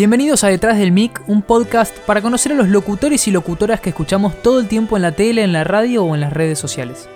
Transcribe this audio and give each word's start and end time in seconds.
Bienvenidos 0.00 0.44
a 0.44 0.48
Detrás 0.48 0.78
del 0.78 0.92
Mic, 0.92 1.22
un 1.26 1.42
podcast 1.42 1.94
para 2.06 2.22
conocer 2.22 2.52
a 2.52 2.54
los 2.54 2.68
locutores 2.68 3.28
y 3.28 3.30
locutoras 3.30 3.80
que 3.80 3.90
escuchamos 3.90 4.40
todo 4.40 4.58
el 4.58 4.66
tiempo 4.66 4.96
en 4.96 5.02
la 5.02 5.12
tele, 5.12 5.42
en 5.42 5.52
la 5.52 5.62
radio 5.62 6.04
o 6.04 6.14
en 6.14 6.22
las 6.22 6.32
redes 6.32 6.58
sociales. 6.58 7.06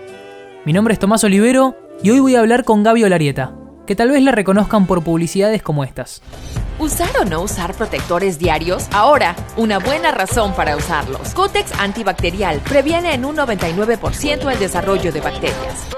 Mi 0.67 0.75
nombre 0.75 0.93
es 0.93 1.01
Tomás 1.01 1.25
Olivero 1.25 1.79
y 2.03 2.11
hoy 2.11 2.21
voy 2.21 2.35
a 2.35 2.41
hablar 2.41 2.63
con 2.65 2.83
Gaby 2.83 3.05
Olarieta, 3.05 3.55
que 3.87 3.97
tal 3.97 4.11
vez 4.11 4.23
la 4.23 4.33
reconozcan 4.33 4.87
por 4.87 5.03
publicidades 5.03 5.63
como 5.63 5.83
estas. 5.83 6.21
¿Usar 6.79 7.09
o 7.23 7.25
no 7.25 7.41
usar 7.41 7.73
protectores 7.73 8.39
diarios? 8.39 8.87
Ahora, 8.93 9.35
una 9.57 9.79
buena 9.79 10.11
razón 10.11 10.53
para 10.53 10.77
usarlos. 10.77 11.33
Cotex 11.33 11.73
antibacterial 11.81 12.61
previene 12.69 13.15
en 13.15 13.25
un 13.25 13.35
99% 13.35 14.53
el 14.53 14.59
desarrollo 14.59 15.11
de 15.11 15.21
bacterias. 15.23 15.89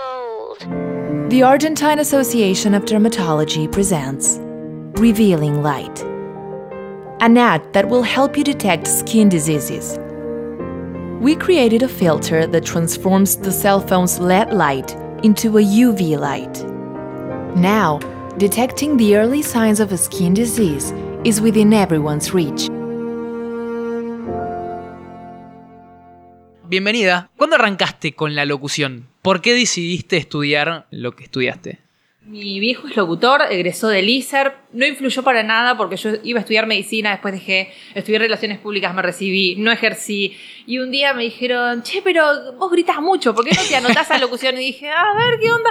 The 1.31 1.43
Argentine 1.43 2.01
Association 2.01 2.77
of 2.77 2.85
Dermatology 2.85 3.67
presents 3.67 4.39
Revealing 4.95 5.65
Light, 5.65 6.16
an 7.21 7.39
ad 7.39 7.73
that 7.73 7.89
will 7.89 8.03
help 8.03 8.37
you 8.37 8.45
detect 8.45 8.87
skin 8.87 9.29
diseases. 9.29 9.99
We 11.21 11.35
created 11.35 11.83
a 11.83 11.89
filter 11.89 12.47
that 12.47 12.65
transforms 12.65 13.37
the 13.37 13.51
cell 13.51 13.81
phone's 13.81 14.19
LED 14.19 14.53
light 14.53 14.95
into 15.23 15.59
a 15.59 15.63
UV 15.63 16.19
light. 16.19 16.65
Now, 17.57 18.01
detecting 18.37 18.97
the 18.99 19.17
early 19.17 19.43
signs 19.43 19.81
of 19.81 19.93
a 19.93 19.97
skin 19.97 20.35
disease 20.35 20.93
is 21.25 21.41
within 21.41 21.73
everyone's 21.73 22.35
reach. 22.35 22.69
Bienvenida. 26.69 27.31
¿Cuándo 27.37 27.57
arrancaste 27.57 28.15
con 28.15 28.35
la 28.35 28.45
locución? 28.45 29.07
¿Por 29.23 29.41
qué 29.41 29.55
decidiste 29.55 30.17
estudiar 30.17 30.87
lo 30.91 31.17
que 31.17 31.25
estudiaste? 31.25 31.86
Mi 32.29 32.59
viejo 32.59 32.89
es 32.89 32.97
locutor, 32.97 33.43
egresó 33.51 33.87
del 33.89 34.09
ISER, 34.09 34.53
no 34.73 34.85
influyó 34.85 35.23
para 35.23 35.45
nada 35.45 35.77
porque 35.77 35.97
yo 35.97 36.11
iba 36.25 36.39
a 36.39 36.43
estudiar 36.43 36.67
medicina, 36.67 37.11
después 37.13 37.33
dejé, 37.33 37.73
estudié 37.95 38.19
relaciones 38.19 38.59
públicas, 38.59 38.93
me 38.95 39.03
recibí, 39.03 39.55
no 39.57 39.71
ejercí. 39.71 40.37
Y 40.67 40.79
un 40.81 40.91
día 40.91 41.15
me 41.15 41.23
dijeron, 41.23 41.85
che, 41.85 42.03
pero 42.03 42.53
vos 42.55 42.73
gritas 42.73 43.01
mucho, 43.01 43.33
¿por 43.33 43.45
qué 43.45 43.53
no 43.55 43.63
te 43.63 43.77
anotás 43.77 44.11
a 44.11 44.19
locución? 44.19 44.57
Y 44.57 44.67
dije, 44.67 44.91
a 44.91 45.05
ver, 45.15 45.39
¿qué 45.41 45.53
onda? 45.53 45.71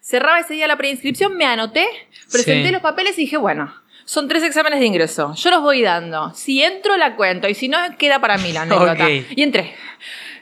Cerraba 0.00 0.40
ese 0.40 0.54
día 0.54 0.66
la 0.66 0.76
preinscripción, 0.76 1.36
me 1.36 1.44
anoté, 1.44 1.86
presenté 2.32 2.66
Sí. 2.66 2.72
los 2.72 2.82
papeles 2.82 3.16
y 3.18 3.22
dije, 3.22 3.36
bueno, 3.36 3.72
son 4.04 4.26
tres 4.26 4.42
exámenes 4.42 4.80
de 4.80 4.86
ingreso, 4.86 5.32
yo 5.36 5.50
los 5.50 5.62
voy 5.62 5.82
dando. 5.82 6.34
Si 6.34 6.60
entro, 6.64 6.96
la 6.96 7.14
cuento, 7.14 7.48
y 7.48 7.54
si 7.54 7.68
no, 7.68 7.78
queda 7.96 8.20
para 8.20 8.38
mí 8.38 8.50
la 8.52 8.62
anécdota. 8.62 9.08
Y 9.08 9.42
entré. 9.42 9.72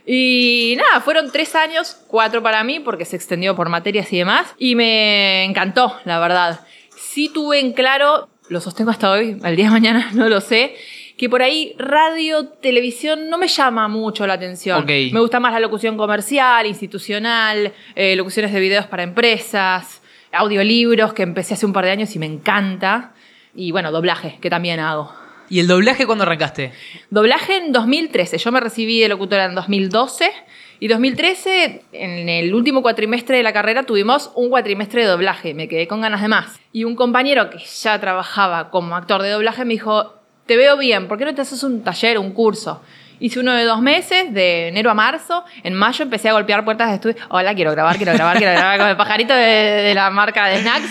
Y 0.06 0.74
nada, 0.76 1.00
fueron 1.00 1.30
tres 1.30 1.54
años, 1.54 1.96
cuatro 2.06 2.42
para 2.42 2.64
mí, 2.64 2.80
porque 2.80 3.04
se 3.04 3.16
extendió 3.16 3.54
por 3.54 3.68
materias 3.68 4.12
y 4.12 4.18
demás, 4.18 4.54
y 4.58 4.74
me 4.74 5.44
encantó, 5.44 5.96
la 6.04 6.18
verdad. 6.18 6.60
Sí 6.96 7.30
tuve 7.32 7.60
en 7.60 7.72
claro, 7.72 8.28
lo 8.48 8.60
sostengo 8.60 8.90
hasta 8.90 9.10
hoy, 9.10 9.36
al 9.42 9.56
día 9.56 9.66
de 9.66 9.70
mañana 9.70 10.10
no 10.14 10.28
lo 10.28 10.40
sé, 10.40 10.74
que 11.16 11.28
por 11.28 11.42
ahí 11.42 11.74
radio, 11.78 12.48
televisión 12.48 13.28
no 13.28 13.36
me 13.36 13.46
llama 13.46 13.88
mucho 13.88 14.26
la 14.26 14.34
atención. 14.34 14.84
Me 14.86 15.20
gusta 15.20 15.38
más 15.38 15.52
la 15.52 15.60
locución 15.60 15.96
comercial, 15.96 16.66
institucional, 16.66 17.72
eh, 17.94 18.16
locuciones 18.16 18.52
de 18.52 18.60
videos 18.60 18.86
para 18.86 19.02
empresas, 19.02 20.00
audiolibros, 20.32 21.12
que 21.12 21.22
empecé 21.22 21.54
hace 21.54 21.66
un 21.66 21.72
par 21.72 21.84
de 21.84 21.90
años 21.90 22.16
y 22.16 22.18
me 22.18 22.26
encanta, 22.26 23.12
y 23.54 23.70
bueno, 23.70 23.92
doblaje, 23.92 24.38
que 24.40 24.48
también 24.48 24.80
hago. 24.80 25.19
¿Y 25.50 25.58
el 25.58 25.66
doblaje 25.66 26.06
cuándo 26.06 26.22
arrancaste? 26.22 26.72
Doblaje 27.10 27.56
en 27.56 27.72
2013. 27.72 28.38
Yo 28.38 28.52
me 28.52 28.60
recibí 28.60 29.00
de 29.00 29.08
locutora 29.08 29.46
en 29.46 29.56
2012. 29.56 30.30
Y 30.78 30.86
2013, 30.86 31.82
en 31.90 32.28
el 32.28 32.54
último 32.54 32.82
cuatrimestre 32.82 33.36
de 33.36 33.42
la 33.42 33.52
carrera, 33.52 33.82
tuvimos 33.82 34.30
un 34.36 34.48
cuatrimestre 34.48 35.02
de 35.02 35.08
doblaje. 35.08 35.52
Me 35.52 35.66
quedé 35.66 35.88
con 35.88 36.02
ganas 36.02 36.22
de 36.22 36.28
más. 36.28 36.60
Y 36.72 36.84
un 36.84 36.94
compañero 36.94 37.50
que 37.50 37.58
ya 37.58 37.98
trabajaba 37.98 38.70
como 38.70 38.94
actor 38.94 39.22
de 39.22 39.30
doblaje 39.30 39.64
me 39.64 39.74
dijo, 39.74 40.14
te 40.46 40.56
veo 40.56 40.78
bien, 40.78 41.08
¿por 41.08 41.18
qué 41.18 41.24
no 41.24 41.34
te 41.34 41.42
haces 41.42 41.64
un 41.64 41.82
taller, 41.82 42.20
un 42.20 42.30
curso? 42.30 42.80
Hice 43.18 43.40
uno 43.40 43.52
de 43.52 43.64
dos 43.64 43.82
meses, 43.82 44.32
de 44.32 44.68
enero 44.68 44.88
a 44.88 44.94
marzo. 44.94 45.44
En 45.64 45.74
mayo 45.74 46.04
empecé 46.04 46.28
a 46.28 46.32
golpear 46.32 46.64
puertas 46.64 46.90
de 46.90 46.94
estudio. 46.94 47.16
Hola, 47.28 47.56
quiero 47.56 47.72
grabar, 47.72 47.96
quiero 47.96 48.12
grabar, 48.12 48.38
quiero 48.38 48.52
grabar 48.52 48.78
con 48.78 48.88
el 48.88 48.96
pajarito 48.96 49.34
de, 49.34 49.42
de 49.42 49.94
la 49.94 50.10
marca 50.10 50.46
de 50.46 50.60
snacks. 50.60 50.90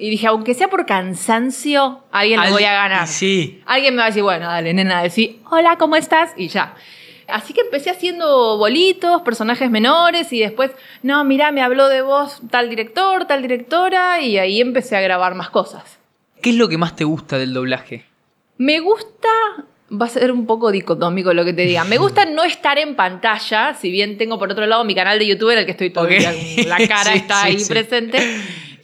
Y 0.00 0.08
dije, 0.10 0.26
aunque 0.28 0.54
sea 0.54 0.68
por 0.68 0.86
cansancio, 0.86 2.02
alguien 2.10 2.40
Al- 2.40 2.50
voy 2.52 2.64
a 2.64 2.72
ganar. 2.72 3.06
sí. 3.06 3.60
Alguien 3.66 3.94
me 3.94 3.98
va 3.98 4.04
a 4.04 4.08
decir, 4.08 4.22
bueno, 4.22 4.46
dale, 4.46 4.72
nena, 4.72 5.02
decir, 5.02 5.38
hola, 5.50 5.76
¿cómo 5.76 5.94
estás? 5.96 6.32
Y 6.36 6.48
ya. 6.48 6.74
Así 7.28 7.52
que 7.52 7.60
empecé 7.60 7.90
haciendo 7.90 8.56
bolitos, 8.58 9.22
personajes 9.22 9.70
menores 9.70 10.32
y 10.32 10.40
después, 10.40 10.72
no, 11.02 11.22
mira, 11.24 11.52
me 11.52 11.62
habló 11.62 11.88
de 11.88 12.02
vos 12.02 12.40
tal 12.50 12.68
director, 12.70 13.26
tal 13.26 13.42
directora 13.42 14.20
y 14.20 14.38
ahí 14.38 14.60
empecé 14.60 14.96
a 14.96 15.00
grabar 15.00 15.34
más 15.36 15.50
cosas. 15.50 15.98
¿Qué 16.42 16.50
es 16.50 16.56
lo 16.56 16.68
que 16.68 16.78
más 16.78 16.96
te 16.96 17.04
gusta 17.04 17.38
del 17.38 17.52
doblaje? 17.52 18.04
Me 18.56 18.80
gusta, 18.80 19.28
va 19.92 20.06
a 20.06 20.08
ser 20.08 20.32
un 20.32 20.44
poco 20.46 20.72
dicotómico 20.72 21.32
lo 21.34 21.44
que 21.44 21.52
te 21.52 21.62
diga, 21.62 21.84
me 21.84 21.98
gusta 21.98 22.24
no 22.24 22.42
estar 22.42 22.78
en 22.78 22.96
pantalla, 22.96 23.74
si 23.74 23.90
bien 23.92 24.18
tengo 24.18 24.38
por 24.38 24.50
otro 24.50 24.66
lado 24.66 24.82
mi 24.84 24.94
canal 24.94 25.18
de 25.18 25.26
YouTube 25.28 25.50
en 25.50 25.58
el 25.58 25.64
que 25.66 25.72
estoy 25.72 25.90
todo 25.90 26.06
el 26.08 26.14
Ok. 26.14 26.18
día, 26.20 26.32
con 26.62 26.68
la 26.68 26.88
cara 26.88 27.04
Sí, 27.12 27.18
está 27.18 27.42
sí, 27.42 27.46
ahí 27.46 27.58
sí. 27.60 27.68
presente. 27.68 28.40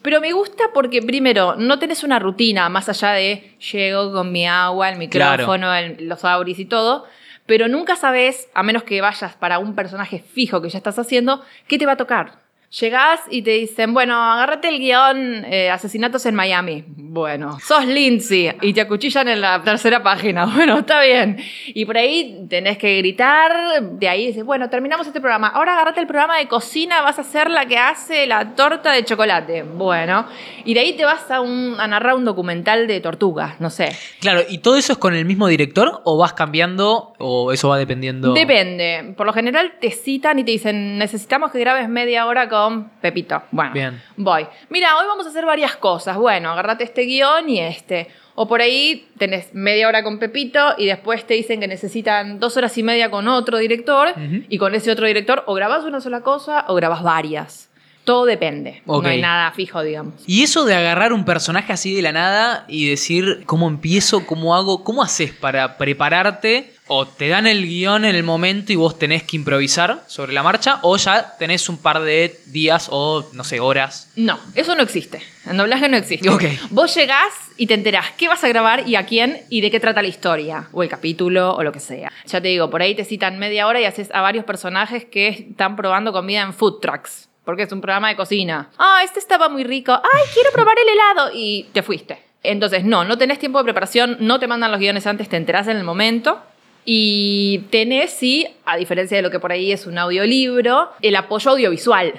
Pero 0.07 0.21
me 0.21 0.33
gusta 0.33 0.67
porque 0.73 1.03
primero, 1.03 1.57
no 1.57 1.81
tenés 1.81 2.05
una 2.05 2.21
rutina 2.21 2.69
más 2.69 2.89
allá 2.89 3.11
de 3.11 3.57
llego 3.73 4.13
con 4.13 4.31
mi 4.31 4.47
agua, 4.47 4.89
el 4.89 4.99
micrófono, 4.99 5.75
el- 5.75 6.07
los 6.09 6.25
auris 6.25 6.61
y 6.61 6.65
todo. 6.65 7.07
Pero 7.45 7.67
nunca 7.67 7.97
sabes, 7.97 8.49
a 8.55 8.63
menos 8.63 8.85
que 8.85 9.01
vayas 9.01 9.35
para 9.35 9.59
un 9.59 9.75
personaje 9.75 10.21
fijo 10.21 10.63
que 10.63 10.69
ya 10.69 10.79
estás 10.79 11.01
haciendo, 11.01 11.43
qué 11.67 11.77
te 11.77 11.87
va 11.87 11.93
a 11.93 11.97
tocar. 11.97 12.39
Llegás 12.81 13.21
y 13.31 13.41
te 13.43 13.53
dicen, 13.53 13.95
bueno, 13.95 14.15
agárrate 14.23 14.69
el 14.69 14.79
guion 14.79 15.45
eh, 15.47 15.71
Asesinatos 15.71 16.27
en 16.27 16.35
Miami. 16.35 16.85
Bueno, 16.87 17.59
sos 17.61 17.87
Lindsay 17.87 18.53
y 18.61 18.75
te 18.75 18.83
acuchillan 18.83 19.29
en 19.29 19.41
la 19.41 19.63
tercera 19.63 20.03
página. 20.03 20.45
Bueno, 20.57 20.79
está 20.81 21.01
bien. 21.01 21.39
Y 21.69 21.85
por 21.87 21.97
ahí 21.97 22.45
tenés 22.51 22.77
que 22.77 22.99
gritar, 22.99 23.81
de 23.83 24.09
ahí 24.09 24.27
dices, 24.27 24.45
bueno, 24.45 24.69
terminamos 24.69 25.07
este 25.07 25.21
programa. 25.21 25.49
Ahora 25.49 25.73
agárrate 25.75 26.01
el 26.01 26.07
programa 26.07 26.37
de 26.39 26.49
cocina, 26.49 27.01
vas 27.03 27.19
a 27.19 27.25
ser 27.25 27.51
la 27.51 27.65
que 27.67 27.79
hace 27.79 28.27
la 28.27 28.55
torta 28.55 28.93
de 28.93 29.05
chocolate. 29.05 29.63
Bueno, 29.63 30.27
y 30.65 30.75
de 30.75 30.81
ahí 30.81 30.93
te 30.95 31.05
vas 31.05 31.31
a, 31.31 31.41
un- 31.41 31.77
a 31.79 31.87
narrar 31.87 32.15
un 32.17 32.25
documental 32.27 32.87
de 32.87 33.01
tortugas, 33.01 33.59
no 33.61 33.71
sé. 33.71 33.91
Claro, 34.21 34.41
¿y 34.49 34.59
todo 34.59 34.77
eso 34.77 34.93
es 34.93 34.99
con 34.99 35.15
el 35.15 35.25
mismo 35.25 35.47
director 35.47 36.01
o 36.05 36.19
vas 36.19 36.33
cambiando 36.35 37.15
o 37.19 37.53
eso 37.53 37.69
va 37.71 37.79
dependiendo? 37.79 38.33
Depende. 38.35 39.15
Por 39.17 39.27
lo 39.27 39.33
general 39.33 39.75
te 39.81 39.91
citan 39.91 40.39
y 40.39 40.45
te 40.45 40.51
dicen, 40.51 40.99
necesitamos 40.99 41.51
que 41.53 41.61
grabes 41.61 41.89
media 41.89 42.27
hora 42.27 42.49
con 42.49 42.66
Pepito. 43.01 43.43
Bueno, 43.51 43.73
Bien. 43.73 44.03
voy. 44.17 44.47
Mira, 44.69 44.97
hoy 44.99 45.07
vamos 45.07 45.27
a 45.27 45.31
hacer 45.31 45.45
varias 45.45 45.77
cosas. 45.77 46.17
Bueno, 46.17 46.51
agárrate 46.51 46.85
este 46.85 47.03
guion 47.03 47.49
y 47.49 47.61
este. 47.61 48.09
O 48.35 48.47
por 48.47 48.61
ahí 48.61 49.09
tenés 49.17 49.55
media 49.55 49.89
hora 49.89 50.03
con 50.03 50.19
Pepito 50.19 50.75
y 50.77 50.87
después 50.87 51.27
te 51.27 51.35
dicen 51.35 51.59
que 51.59 51.69
necesitan 51.69 52.39
dos 52.39 52.57
horas 52.57 52.77
y 52.77 52.83
media 52.83 53.11
con 53.11 53.29
otro 53.29 53.57
director 53.59 54.13
y 54.49 54.59
con 54.59 54.75
ese 54.75 54.91
otro 54.91 55.07
director 55.07 55.43
o 55.47 55.55
grabás 55.55 55.85
una 55.85 56.01
sola 56.01 56.21
cosa 56.21 56.67
o 56.69 56.75
grabás 56.75 57.03
varias. 57.03 57.66
Todo 58.07 58.25
depende. 58.25 58.83
No 58.87 59.03
hay 59.05 59.21
nada 59.21 59.51
fijo, 59.51 59.83
digamos. 59.83 60.15
Y 60.29 60.45
eso 60.45 60.65
de 60.65 60.77
agarrar 60.77 61.13
un 61.13 61.25
personaje 61.25 61.73
así 61.73 61.93
de 61.93 62.03
la 62.03 62.13
nada 62.13 62.65
y 62.69 62.89
decir 62.89 63.43
cómo 63.47 63.67
empiezo, 63.67 64.25
cómo 64.27 64.55
hago, 64.55 64.85
cómo 64.85 65.03
haces 65.03 65.33
para 65.33 65.77
prepararte 65.77 66.73
o 66.87 67.05
te 67.05 67.29
dan 67.29 67.49
el 67.49 67.67
guion 67.67 68.05
en 68.05 68.15
el 68.15 68.23
momento 68.23 68.73
y 68.73 68.77
vos 68.77 68.97
tenés 68.97 69.25
que 69.25 69.35
improvisar 69.35 70.05
sobre 70.07 70.33
la 70.33 70.45
marcha 70.45 70.79
o 70.83 70.97
ya 70.97 71.37
tenés 71.37 71.69
un 71.69 71.79
par 71.79 72.01
de 72.01 72.39
días 72.47 72.89
o 72.93 73.29
no 73.33 73.43
sé, 73.43 73.59
horas. 73.59 74.13
No, 74.15 74.39
eso 74.55 74.77
no 74.77 74.85
existe. 74.85 75.21
En 75.45 75.57
doblaje 75.57 75.89
no 75.89 75.97
existe. 75.97 76.29
Ok. 76.31 76.45
Vos 76.71 76.95
llegás 76.95 77.33
y 77.57 77.67
te 77.67 77.75
enterás 77.75 78.13
qué 78.17 78.29
vas 78.29 78.45
a 78.45 78.49
grabar 78.49 78.89
y 78.89 78.95
a 78.95 79.05
quién 79.05 79.43
y 79.49 79.63
de 79.63 79.71
qué 79.73 79.81
trata 79.81 80.03
la 80.03 80.09
historia, 80.09 80.69
o 80.73 80.83
el 80.83 80.89
capítulo, 80.89 81.55
o 81.57 81.63
lo 81.65 81.73
que 81.73 81.81
sea. 81.81 82.13
Ya 82.27 82.41
te 82.41 82.49
digo, 82.49 82.71
por 82.71 82.83
ahí 82.83 82.95
te 82.95 83.05
citan 83.05 83.39
media 83.39 83.67
hora 83.67 83.81
y 83.81 83.85
haces 83.85 84.11
a 84.13 84.21
varios 84.21 84.45
personajes 84.45 85.05
que 85.05 85.29
están 85.29 85.75
probando 85.75 86.13
comida 86.13 86.43
en 86.43 86.53
food 86.53 86.81
trucks, 86.81 87.26
porque 87.47 87.63
es 87.63 87.73
un 87.73 87.81
programa 87.81 88.09
de 88.11 88.17
cocina. 88.17 88.69
Ah, 88.77 89.01
este 89.03 89.19
estaba 89.21 89.49
muy 89.49 89.65
rico. 89.65 89.93
Ay, 89.93 90.23
quiero 90.35 90.51
probar 90.53 90.77
el 90.79 90.89
helado. 90.89 91.31
Y 91.33 91.69
te 91.73 91.83
fuiste. 91.83 92.23
Entonces, 92.43 92.85
no, 92.85 93.05
no 93.05 93.17
tenés 93.17 93.39
tiempo 93.39 93.57
de 93.59 93.65
preparación, 93.65 94.19
no 94.21 94.39
te 94.39 94.47
mandan 94.47 94.71
los 94.71 94.79
guiones 94.81 95.07
antes, 95.07 95.29
te 95.31 95.37
enterás 95.39 95.67
en 95.69 95.79
el 95.79 95.85
momento. 95.85 96.43
Y 96.85 97.65
tenés, 97.71 98.11
sí, 98.13 98.47
a 98.65 98.77
diferencia 98.77 99.17
de 99.17 99.23
lo 99.23 99.31
que 99.31 99.41
por 99.41 99.51
ahí 99.53 99.73
es 99.73 99.87
un 99.87 99.97
audiolibro, 99.99 100.93
el 101.03 101.17
apoyo 101.17 101.53
audiovisual. 101.53 102.13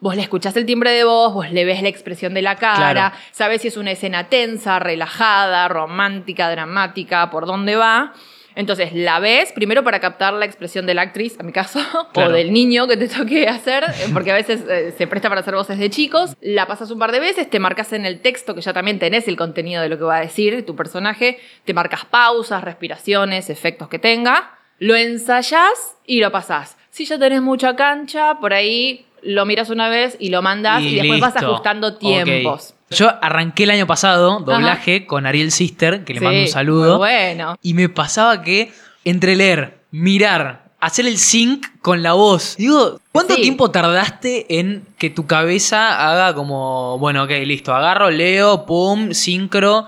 Vos 0.00 0.16
le 0.16 0.22
escuchás 0.22 0.56
el 0.56 0.66
timbre 0.66 0.90
de 0.92 1.04
voz, 1.04 1.32
vos 1.34 1.50
le 1.52 1.64
ves 1.64 1.82
la 1.82 1.88
expresión 1.88 2.32
de 2.34 2.42
la 2.42 2.56
cara, 2.56 2.92
Claro. 2.92 3.14
sabes 3.32 3.62
si 3.62 3.68
es 3.68 3.76
una 3.76 3.90
escena 3.92 4.28
tensa, 4.28 4.78
relajada, 4.78 5.68
romántica, 5.68 6.50
dramática, 6.50 7.30
por 7.30 7.46
dónde 7.46 7.76
va. 7.76 8.14
Entonces 8.60 8.92
la 8.92 9.18
ves 9.18 9.52
primero 9.52 9.82
para 9.82 9.98
captar 10.00 10.32
la 10.34 10.44
expresión 10.44 10.86
de 10.86 10.94
la 10.94 11.02
actriz, 11.02 11.36
en 11.40 11.46
mi 11.46 11.52
caso, 11.52 11.80
Claro. 12.12 12.30
o 12.30 12.32
del 12.32 12.52
niño 12.52 12.86
que 12.86 12.96
te 12.96 13.08
toque 13.08 13.48
hacer, 13.48 13.84
eh, 13.84 14.10
porque 14.12 14.30
a 14.30 14.34
veces 14.34 14.60
eh, 14.68 14.94
se 14.96 15.06
presta 15.06 15.28
para 15.28 15.40
hacer 15.40 15.54
voces 15.54 15.78
de 15.78 15.90
chicos. 15.90 16.36
La 16.40 16.66
pasas 16.66 16.90
un 16.90 16.98
par 16.98 17.10
de 17.12 17.20
veces, 17.20 17.48
te 17.50 17.58
marcas 17.58 17.92
en 17.92 18.06
el 18.06 18.20
texto 18.20 18.54
que 18.54 18.60
ya 18.60 18.72
también 18.72 18.98
tenés 18.98 19.26
el 19.28 19.36
contenido 19.36 19.82
de 19.82 19.88
lo 19.88 19.98
que 19.98 20.04
va 20.04 20.18
a 20.18 20.20
decir 20.20 20.64
tu 20.64 20.76
personaje, 20.76 21.38
te 21.64 21.74
marcas 21.74 22.04
pausas, 22.04 22.62
respiraciones, 22.62 23.50
efectos 23.50 23.88
que 23.88 23.98
tenga, 23.98 24.52
lo 24.78 24.94
ensayás 24.96 25.96
y 26.06 26.20
lo 26.20 26.30
pasás. 26.30 26.76
Si 26.90 27.04
ya 27.04 27.18
tenés 27.18 27.40
mucha 27.42 27.76
cancha, 27.76 28.38
por 28.40 28.52
ahí 28.52 29.06
lo 29.22 29.46
miras 29.46 29.70
una 29.70 29.88
vez 29.88 30.16
y 30.18 30.30
lo 30.30 30.42
mandas 30.42 30.82
y, 30.82 30.94
después 30.96 31.20
vas 31.20 31.36
ajustando 31.36 31.94
tiempos. 31.94 32.74
Yo 32.90 33.08
arranqué 33.22 33.64
el 33.64 33.70
año 33.70 33.86
pasado 33.86 34.40
doblaje 34.40 35.06
con 35.06 35.26
Ariel 35.26 35.52
Sister, 35.52 36.04
que 36.04 36.14
le 36.14 36.20
mando 36.20 36.40
un 36.40 36.48
saludo. 36.48 36.98
bueno. 36.98 37.56
Y 37.62 37.74
me 37.74 37.88
pasaba 37.88 38.42
que 38.42 38.72
entre 39.04 39.36
leer, 39.36 39.78
mirar, 39.90 40.70
hacer 40.80 41.06
el 41.06 41.18
sync 41.18 41.66
con 41.82 42.02
la 42.02 42.14
voz. 42.14 42.56
Digo, 42.56 43.00
¿cuánto 43.12 43.36
tiempo 43.36 43.70
tardaste 43.70 44.58
en 44.58 44.86
que 44.98 45.10
tu 45.10 45.26
cabeza 45.26 46.10
haga 46.10 46.34
como, 46.34 46.98
bueno, 46.98 47.24
ok, 47.24 47.30
listo, 47.44 47.74
agarro, 47.74 48.10
leo, 48.10 48.66
pum, 48.66 49.12
sincro? 49.12 49.86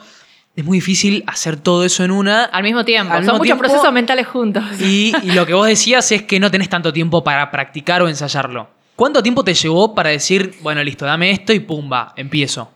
Es 0.54 0.64
muy 0.64 0.78
difícil 0.78 1.24
hacer 1.26 1.56
todo 1.56 1.84
eso 1.84 2.04
en 2.04 2.10
una. 2.10 2.44
Al 2.44 2.62
mismo 2.62 2.84
tiempo. 2.84 3.14
Son 3.24 3.38
muchos 3.38 3.58
procesos 3.58 3.90
mentales 3.90 4.26
juntos. 4.26 4.62
Y, 4.80 5.14
y 5.22 5.32
lo 5.32 5.46
que 5.46 5.54
vos 5.54 5.66
decías 5.66 6.12
es 6.12 6.22
que 6.22 6.38
no 6.38 6.50
tenés 6.50 6.68
tanto 6.68 6.92
tiempo 6.92 7.24
para 7.24 7.50
practicar 7.50 8.02
o 8.02 8.08
ensayarlo. 8.08 8.68
¿Cuánto 9.02 9.20
tiempo 9.20 9.42
te 9.42 9.52
llevó 9.52 9.96
para 9.96 10.10
decir, 10.10 10.54
bueno, 10.60 10.80
listo, 10.84 11.04
dame 11.04 11.32
esto 11.32 11.52
y 11.52 11.58
pumba, 11.58 12.12
empiezo? 12.14 12.70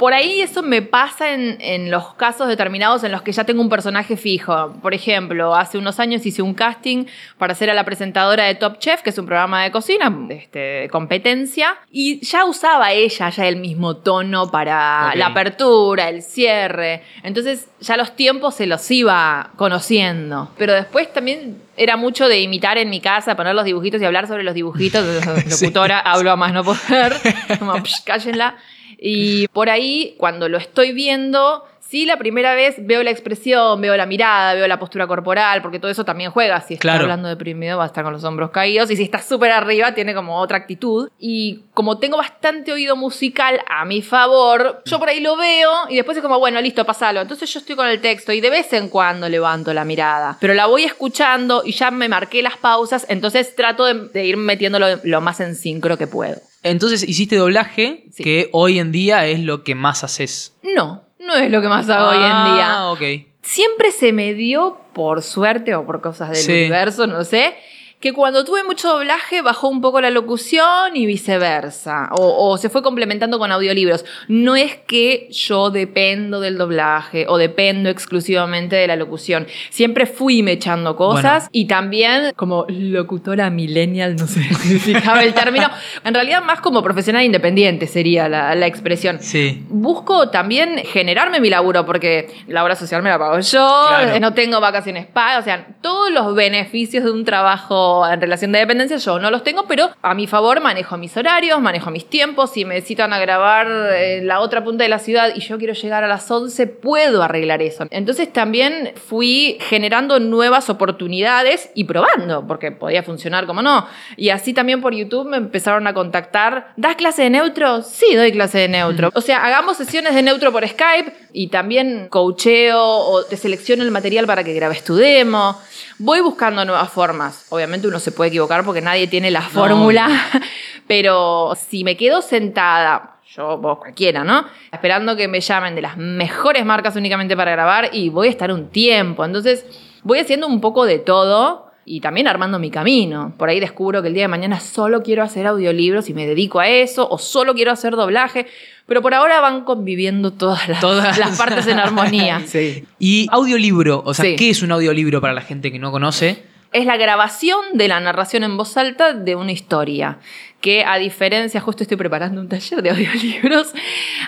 Por 0.00 0.14
ahí 0.14 0.40
eso 0.40 0.62
me 0.62 0.80
pasa 0.80 1.34
en, 1.34 1.90
los 1.90 2.14
casos 2.14 2.48
determinados 2.48 3.04
en 3.04 3.12
los 3.12 3.20
que 3.20 3.32
ya 3.32 3.44
tengo 3.44 3.60
un 3.60 3.68
personaje 3.68 4.16
fijo. 4.16 4.72
Por 4.80 4.94
ejemplo, 4.94 5.54
hace 5.54 5.76
unos 5.76 6.00
años 6.00 6.24
hice 6.24 6.40
un 6.40 6.54
casting 6.54 7.04
para 7.36 7.54
ser 7.54 7.68
a 7.68 7.74
la 7.74 7.84
presentadora 7.84 8.44
de 8.44 8.54
Top 8.54 8.78
Chef, 8.78 9.02
que 9.02 9.10
es 9.10 9.18
un 9.18 9.26
programa 9.26 9.62
de 9.62 9.70
cocina, 9.70 10.10
este, 10.30 10.58
de 10.58 10.88
competencia, 10.88 11.76
y 11.90 12.18
ya 12.24 12.46
usaba 12.46 12.92
ella 12.92 13.28
ya 13.28 13.46
el 13.46 13.56
mismo 13.56 13.98
tono 13.98 14.50
para 14.50 15.14
la 15.16 15.26
apertura, 15.26 16.08
el 16.08 16.22
cierre. 16.22 17.02
Entonces 17.22 17.68
ya 17.80 17.98
los 17.98 18.16
tiempos 18.16 18.54
se 18.54 18.64
los 18.64 18.90
iba 18.90 19.50
conociendo. 19.56 20.50
Pero 20.56 20.72
después 20.72 21.12
también 21.12 21.60
era 21.76 21.98
mucho 21.98 22.26
de 22.26 22.40
imitar 22.40 22.78
en 22.78 22.88
mi 22.88 23.02
casa, 23.02 23.36
poner 23.36 23.54
los 23.54 23.66
dibujitos 23.66 24.00
y 24.00 24.06
hablar 24.06 24.26
sobre 24.26 24.44
los 24.44 24.54
dibujitos. 24.54 25.04
Locutora, 25.50 26.00
hablo 26.00 26.30
a 26.30 26.36
más 26.36 26.54
no 26.54 26.64
poder. 26.64 27.12
Como, 27.58 27.74
cállenla. 28.06 28.56
Y 29.00 29.48
por 29.48 29.70
ahí, 29.70 30.14
cuando 30.18 30.48
lo 30.48 30.58
estoy 30.58 30.92
viendo, 30.92 31.64
sí, 31.90 32.06
la 32.06 32.18
primera 32.18 32.54
vez 32.54 32.76
veo 32.78 33.02
la 33.02 33.10
expresión, 33.10 33.80
veo 33.80 33.96
la 33.96 34.06
mirada, 34.06 34.54
veo 34.54 34.68
la 34.68 34.78
postura 34.78 35.08
corporal, 35.08 35.60
porque 35.60 35.80
todo 35.80 35.90
eso 35.90 36.04
también 36.04 36.30
juega. 36.30 36.60
Si 36.60 36.74
está 36.74 36.94
hablando 36.94 37.28
deprimido, 37.28 37.78
va 37.78 37.84
a 37.84 37.86
estar 37.88 38.04
con 38.04 38.12
los 38.12 38.22
hombros 38.22 38.50
caídos. 38.50 38.90
Y 38.90 38.96
si 38.96 39.02
está 39.02 39.20
súper 39.20 39.50
arriba, 39.50 39.92
tiene 39.92 40.14
como 40.14 40.38
otra 40.38 40.58
actitud. 40.58 41.10
Y 41.18 41.64
como 41.74 41.98
tengo 41.98 42.16
bastante 42.16 42.72
oído 42.72 42.94
musical 42.94 43.60
a 43.68 43.84
mi 43.84 44.02
favor, 44.02 44.82
yo 44.84 44.98
por 45.00 45.08
ahí 45.08 45.20
lo 45.20 45.36
veo 45.36 45.70
y 45.88 45.96
después 45.96 46.16
es 46.16 46.22
como, 46.22 46.38
bueno, 46.38 46.60
listo, 46.60 46.84
pasalo. 46.84 47.20
Entonces 47.20 47.52
yo 47.52 47.58
estoy 47.58 47.74
con 47.74 47.88
el 47.88 48.00
texto 48.00 48.32
y 48.32 48.40
de 48.40 48.50
vez 48.50 48.72
en 48.72 48.88
cuando 48.88 49.28
levanto 49.28 49.74
la 49.74 49.84
mirada. 49.84 50.38
Pero 50.40 50.54
la 50.54 50.66
voy 50.66 50.84
escuchando 50.84 51.62
y 51.64 51.72
ya 51.72 51.90
me 51.90 52.08
marqué 52.08 52.42
las 52.42 52.56
pausas, 52.56 53.04
entonces 53.08 53.56
trato 53.56 53.84
de, 53.84 54.24
ir 54.24 54.36
metiéndolo 54.36 54.86
lo 55.02 55.20
más 55.20 55.40
en 55.40 55.56
sincro 55.56 55.98
que 55.98 56.06
puedo. 56.06 56.40
Entonces 56.62 57.02
hiciste 57.08 57.36
doblaje, 57.36 58.04
que 58.16 58.50
hoy 58.52 58.78
en 58.78 58.92
día 58.92 59.26
es 59.26 59.40
lo 59.40 59.64
que 59.64 59.74
más 59.74 60.04
haces. 60.04 60.54
No, 60.62 61.02
no 61.30 61.36
es 61.36 61.50
lo 61.50 61.62
que 61.62 61.68
más 61.68 61.88
hago 61.88 62.10
hoy 62.10 62.16
en 62.16 62.54
día. 62.54 62.72
Ah, 62.72 62.90
ok. 62.90 63.00
Siempre 63.42 63.90
se 63.90 64.12
me 64.12 64.34
dio, 64.34 64.78
por 64.92 65.22
suerte 65.22 65.74
o 65.74 65.86
por 65.86 66.00
cosas 66.00 66.30
del 66.30 66.56
universo, 66.62 67.06
no 67.06 67.24
sé, 67.24 67.54
que 68.00 68.14
cuando 68.14 68.44
tuve 68.44 68.64
mucho 68.64 68.88
doblaje 68.88 69.42
bajó 69.42 69.68
un 69.68 69.82
poco 69.82 70.00
la 70.00 70.08
locución 70.08 70.96
y 70.96 71.04
viceversa, 71.04 72.08
o, 72.12 72.56
se 72.56 72.70
fue 72.70 72.82
complementando 72.82 73.38
con 73.38 73.52
audiolibros. 73.52 74.06
No 74.26 74.56
es 74.56 74.76
que 74.76 75.28
yo 75.30 75.70
dependo 75.70 76.40
del 76.40 76.56
doblaje 76.56 77.26
o 77.28 77.36
dependo 77.36 77.90
exclusivamente 77.90 78.76
de 78.76 78.86
la 78.86 78.96
locución. 78.96 79.46
Siempre 79.68 80.06
fui 80.06 80.42
me 80.42 80.52
echando 80.52 80.96
cosas 80.96 81.48
y 81.52 81.66
también 81.66 82.32
como 82.36 82.64
locutora 82.68 83.50
millennial, 83.50 84.16
no 84.16 84.26
sé 84.26 84.42
si 84.44 84.54
significaba 84.54 85.22
el 85.22 85.34
término, 85.34 85.68
en 86.02 86.14
realidad 86.14 86.42
más 86.42 86.60
como 86.60 86.82
profesional 86.82 87.22
independiente 87.24 87.86
sería 87.86 88.28
la, 88.30 88.54
la 88.54 88.66
expresión. 88.66 89.18
Sí. 89.20 89.66
Busco 89.68 90.30
también 90.30 90.78
generarme 90.86 91.38
mi 91.40 91.50
laburo 91.50 91.84
porque 91.84 92.30
la 92.48 92.64
obra 92.64 92.76
social 92.76 93.02
me 93.02 93.10
la 93.10 93.18
pago 93.18 93.40
yo, 93.40 94.18
no 94.20 94.32
tengo 94.32 94.58
vacaciones 94.60 95.06
pagas, 95.06 95.40
o 95.40 95.44
sea, 95.44 95.66
todos 95.82 96.10
los 96.10 96.34
beneficios 96.34 97.04
de 97.04 97.10
un 97.10 97.24
trabajo 97.24 97.89
en 98.10 98.20
relación 98.20 98.52
de 98.52 98.60
dependencia, 98.60 98.96
yo 98.96 99.18
no 99.18 99.30
los 99.30 99.44
tengo, 99.44 99.66
pero 99.66 99.90
a 100.02 100.14
mi 100.14 100.26
favor 100.26 100.60
manejo 100.60 100.96
mis 100.96 101.16
horarios, 101.16 101.60
manejo 101.60 101.90
mis 101.90 102.08
tiempos. 102.08 102.52
Si 102.52 102.64
me 102.64 102.74
necesitan 102.74 103.12
a 103.12 103.18
grabar 103.18 103.68
en 103.94 104.26
la 104.26 104.40
otra 104.40 104.64
punta 104.64 104.84
de 104.84 104.88
la 104.88 104.98
ciudad 104.98 105.30
y 105.34 105.40
yo 105.40 105.58
quiero 105.58 105.74
llegar 105.74 106.04
a 106.04 106.08
las 106.08 106.30
11, 106.30 106.66
puedo 106.66 107.22
arreglar 107.22 107.62
eso. 107.62 107.86
Entonces 107.90 108.32
también 108.32 108.92
fui 108.96 109.58
generando 109.60 110.20
nuevas 110.20 110.70
oportunidades 110.70 111.70
y 111.74 111.84
probando, 111.84 112.46
porque 112.46 112.72
podía 112.72 113.02
funcionar 113.02 113.46
como 113.46 113.62
no. 113.62 113.86
Y 114.16 114.30
así 114.30 114.54
también 114.54 114.80
por 114.80 114.94
YouTube 114.94 115.28
me 115.28 115.36
empezaron 115.36 115.86
a 115.86 115.94
contactar. 115.94 116.72
¿Das 116.76 116.96
clase 116.96 117.22
de 117.22 117.30
neutro? 117.30 117.82
Sí, 117.82 118.14
doy 118.14 118.32
clase 118.32 118.58
de 118.58 118.68
neutro. 118.68 119.10
O 119.14 119.20
sea, 119.20 119.44
hagamos 119.44 119.76
sesiones 119.76 120.14
de 120.14 120.22
neutro 120.22 120.52
por 120.52 120.66
Skype 120.66 121.12
y 121.32 121.48
también 121.48 122.08
coacheo 122.08 122.82
o 122.82 123.24
te 123.24 123.36
selecciono 123.36 123.82
el 123.82 123.90
material 123.90 124.26
para 124.26 124.44
que 124.44 124.54
grabes 124.54 124.84
tu 124.84 124.96
demo. 124.96 125.60
Voy 125.98 126.20
buscando 126.20 126.64
nuevas 126.64 126.90
formas. 126.90 127.46
Obviamente 127.50 127.79
uno 127.88 127.98
se 127.98 128.12
puede 128.12 128.28
equivocar 128.28 128.64
porque 128.64 128.80
nadie 128.80 129.06
tiene 129.06 129.30
la 129.30 129.42
fórmula, 129.42 130.08
pero 130.86 131.52
si 131.68 131.84
me 131.84 131.96
quedo 131.96 132.22
sentada, 132.22 133.16
yo, 133.36 133.58
vos 133.58 133.78
cualquiera, 133.78 134.24
¿no? 134.24 134.44
Esperando 134.72 135.16
que 135.16 135.28
me 135.28 135.40
llamen 135.40 135.74
de 135.74 135.82
las 135.82 135.96
mejores 135.96 136.64
marcas 136.64 136.96
únicamente 136.96 137.36
para 137.36 137.52
grabar 137.52 137.90
y 137.92 138.08
voy 138.08 138.28
a 138.28 138.30
estar 138.30 138.52
un 138.52 138.68
tiempo. 138.70 139.24
Entonces 139.24 139.64
voy 140.02 140.18
haciendo 140.18 140.46
un 140.48 140.60
poco 140.60 140.84
de 140.84 140.98
todo 140.98 141.70
y 141.84 142.00
también 142.00 142.28
armando 142.28 142.58
mi 142.58 142.70
camino. 142.70 143.34
Por 143.36 143.48
ahí 143.48 143.60
descubro 143.60 144.02
que 144.02 144.08
el 144.08 144.14
día 144.14 144.24
de 144.24 144.28
mañana 144.28 144.60
solo 144.60 145.02
quiero 145.02 145.22
hacer 145.22 145.46
audiolibros 145.46 146.08
y 146.08 146.14
me 146.14 146.26
dedico 146.26 146.60
a 146.60 146.68
eso, 146.68 147.08
o 147.08 147.18
solo 147.18 147.54
quiero 147.54 147.72
hacer 147.72 147.96
doblaje. 147.96 148.46
Pero 148.86 149.02
por 149.02 149.14
ahora 149.14 149.40
van 149.40 149.64
conviviendo 149.64 150.32
todas 150.32 150.68
las, 150.68 150.80
todas. 150.80 151.18
las 151.18 151.38
partes 151.38 151.66
en 151.66 151.78
armonía. 151.78 152.42
Sí. 152.46 152.84
Y 152.98 153.28
audiolibro, 153.30 154.02
o 154.04 154.12
sea, 154.12 154.34
¿qué 154.34 154.50
es 154.50 154.62
un 154.62 154.72
audiolibro 154.72 155.20
para 155.20 155.32
la 155.32 155.40
gente 155.40 155.70
que 155.70 155.78
no 155.78 155.92
conoce? 155.92 156.42
Es 156.72 156.86
la 156.86 156.96
grabación 156.96 157.60
de 157.74 157.88
la 157.88 157.98
narración 157.98 158.44
en 158.44 158.56
voz 158.56 158.76
alta 158.76 159.12
de 159.12 159.34
una 159.34 159.50
historia. 159.50 160.18
Que 160.60 160.84
a 160.84 160.98
diferencia, 160.98 161.60
justo 161.60 161.82
estoy 161.82 161.96
preparando 161.96 162.40
un 162.40 162.48
taller 162.48 162.80
de 162.82 162.90
audiolibros, 162.90 163.72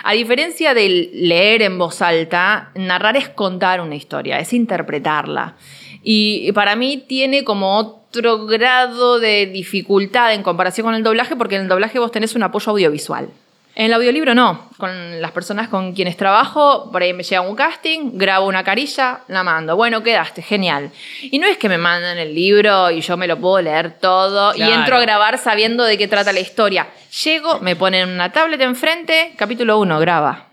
a 0.03 0.13
diferencia 0.13 0.73
del 0.73 1.09
leer 1.13 1.61
en 1.61 1.77
voz 1.77 2.01
alta, 2.01 2.71
narrar 2.75 3.15
es 3.15 3.29
contar 3.29 3.79
una 3.79 3.95
historia, 3.95 4.39
es 4.39 4.51
interpretarla. 4.51 5.55
Y 6.01 6.51
para 6.51 6.75
mí 6.75 7.05
tiene 7.07 7.45
como 7.45 7.77
otro 7.77 8.45
grado 8.45 9.21
de 9.21 9.45
dificultad 9.45 10.33
en 10.33 10.43
comparación 10.43 10.85
con 10.85 10.95
el 10.95 11.03
doblaje, 11.03 11.37
porque 11.37 11.55
en 11.55 11.61
el 11.61 11.67
doblaje 11.69 11.97
vos 11.97 12.11
tenés 12.11 12.35
un 12.35 12.43
apoyo 12.43 12.71
audiovisual. 12.71 13.29
En 13.75 13.87
el 13.87 13.93
audiolibro 13.93 14.35
no. 14.35 14.69
Con 14.77 15.19
las 15.21 15.31
personas 15.31 15.67
con 15.67 15.93
quienes 15.93 16.15
trabajo, 16.15 16.91
por 16.91 17.01
ahí 17.01 17.13
me 17.13 17.23
llega 17.23 17.41
un 17.41 17.55
casting, 17.55 18.11
grabo 18.13 18.47
una 18.47 18.63
carilla, 18.63 19.21
la 19.27 19.43
mando. 19.43 19.75
Bueno, 19.75 20.03
quedaste, 20.03 20.43
genial. 20.43 20.91
Y 21.21 21.39
no 21.39 21.47
es 21.47 21.57
que 21.57 21.69
me 21.69 21.79
manden 21.79 22.19
el 22.19 22.35
libro 22.35 22.91
y 22.91 23.01
yo 23.01 23.17
me 23.17 23.27
lo 23.27 23.39
puedo 23.39 23.61
leer 23.61 23.97
todo 23.99 24.53
y 24.55 24.61
entro 24.61 24.97
a 24.97 25.01
grabar 25.01 25.39
sabiendo 25.39 25.83
de 25.83 25.97
qué 25.97 26.07
trata 26.07 26.31
la 26.31 26.39
historia. 26.39 26.87
Llego, 27.23 27.59
me 27.59 27.75
ponen 27.75 28.09
una 28.09 28.31
tablet 28.31 28.61
enfrente, 28.61 29.33
capítulo 29.37 29.79
1, 29.79 29.99
graba. 29.99 30.49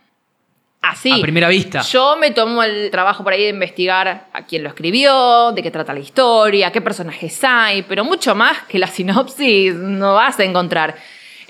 Así. 0.81 1.12
A 1.12 1.21
primera 1.21 1.49
vista. 1.49 1.83
Yo 1.83 2.17
me 2.17 2.31
tomo 2.31 2.62
el 2.62 2.91
trabajo 2.91 3.23
por 3.23 3.35
ahí 3.35 3.43
de 3.43 3.50
investigar 3.50 4.29
a 4.33 4.47
quién 4.47 4.62
lo 4.62 4.71
escribió, 4.71 5.53
de 5.53 5.62
qué 5.62 5.71
trata 5.71 5.93
la 5.93 6.00
historia, 6.00 6.73
qué 6.73 6.81
personajes 6.81 7.39
hay, 7.45 7.83
pero 7.83 8.03
mucho 8.03 8.35
más 8.35 8.62
que 8.62 8.79
la 8.79 8.87
sinopsis 8.89 9.75
no 9.75 10.15
vas 10.15 10.41
a 10.41 10.45
encontrar. 10.45 10.97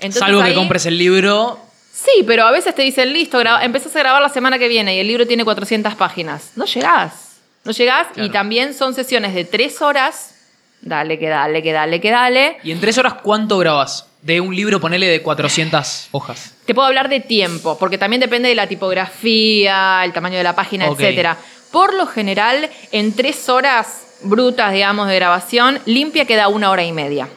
Salvo 0.09 0.43
que 0.43 0.53
compres 0.53 0.85
el 0.85 0.97
libro. 0.97 1.59
Sí, 1.93 2.23
pero 2.25 2.45
a 2.45 2.51
veces 2.51 2.73
te 2.73 2.81
dicen, 2.81 3.13
listo, 3.13 3.39
empezás 3.61 3.95
a 3.95 3.99
grabar 3.99 4.21
la 4.21 4.29
semana 4.29 4.57
que 4.57 4.67
viene 4.67 4.95
y 4.95 4.99
el 4.99 5.07
libro 5.07 5.27
tiene 5.27 5.43
400 5.43 5.95
páginas. 5.95 6.51
No 6.55 6.65
llegás. 6.65 7.31
No 7.63 7.71
llegás 7.71 8.07
y 8.15 8.29
también 8.29 8.73
son 8.73 8.95
sesiones 8.95 9.35
de 9.35 9.45
tres 9.45 9.81
horas. 9.81 10.35
Dale, 10.81 11.19
que 11.19 11.29
dale, 11.29 11.61
que 11.61 11.71
dale, 11.71 12.01
que 12.01 12.09
dale. 12.09 12.57
¿Y 12.63 12.71
en 12.71 12.79
tres 12.79 12.97
horas 12.97 13.15
cuánto 13.21 13.59
grabas? 13.59 14.07
De 14.23 14.39
un 14.39 14.55
libro, 14.55 14.79
ponele 14.79 15.07
de 15.07 15.21
400 15.21 16.09
hojas. 16.11 16.53
Te 16.65 16.73
puedo 16.73 16.87
hablar 16.87 17.09
de 17.09 17.19
tiempo, 17.19 17.77
porque 17.77 17.97
también 17.97 18.19
depende 18.19 18.49
de 18.49 18.55
la 18.55 18.67
tipografía, 18.67 20.03
el 20.03 20.13
tamaño 20.13 20.37
de 20.37 20.43
la 20.43 20.55
página, 20.55 20.87
etcétera. 20.87 21.37
Por 21.71 21.93
lo 21.93 22.07
general, 22.07 22.69
en 22.91 23.13
tres 23.15 23.47
horas 23.49 24.07
brutas, 24.23 24.73
digamos, 24.73 25.07
de 25.07 25.15
grabación, 25.15 25.79
limpia 25.85 26.25
queda 26.25 26.47
una 26.47 26.69
hora 26.71 26.83
y 26.83 26.91
media. 26.91 27.27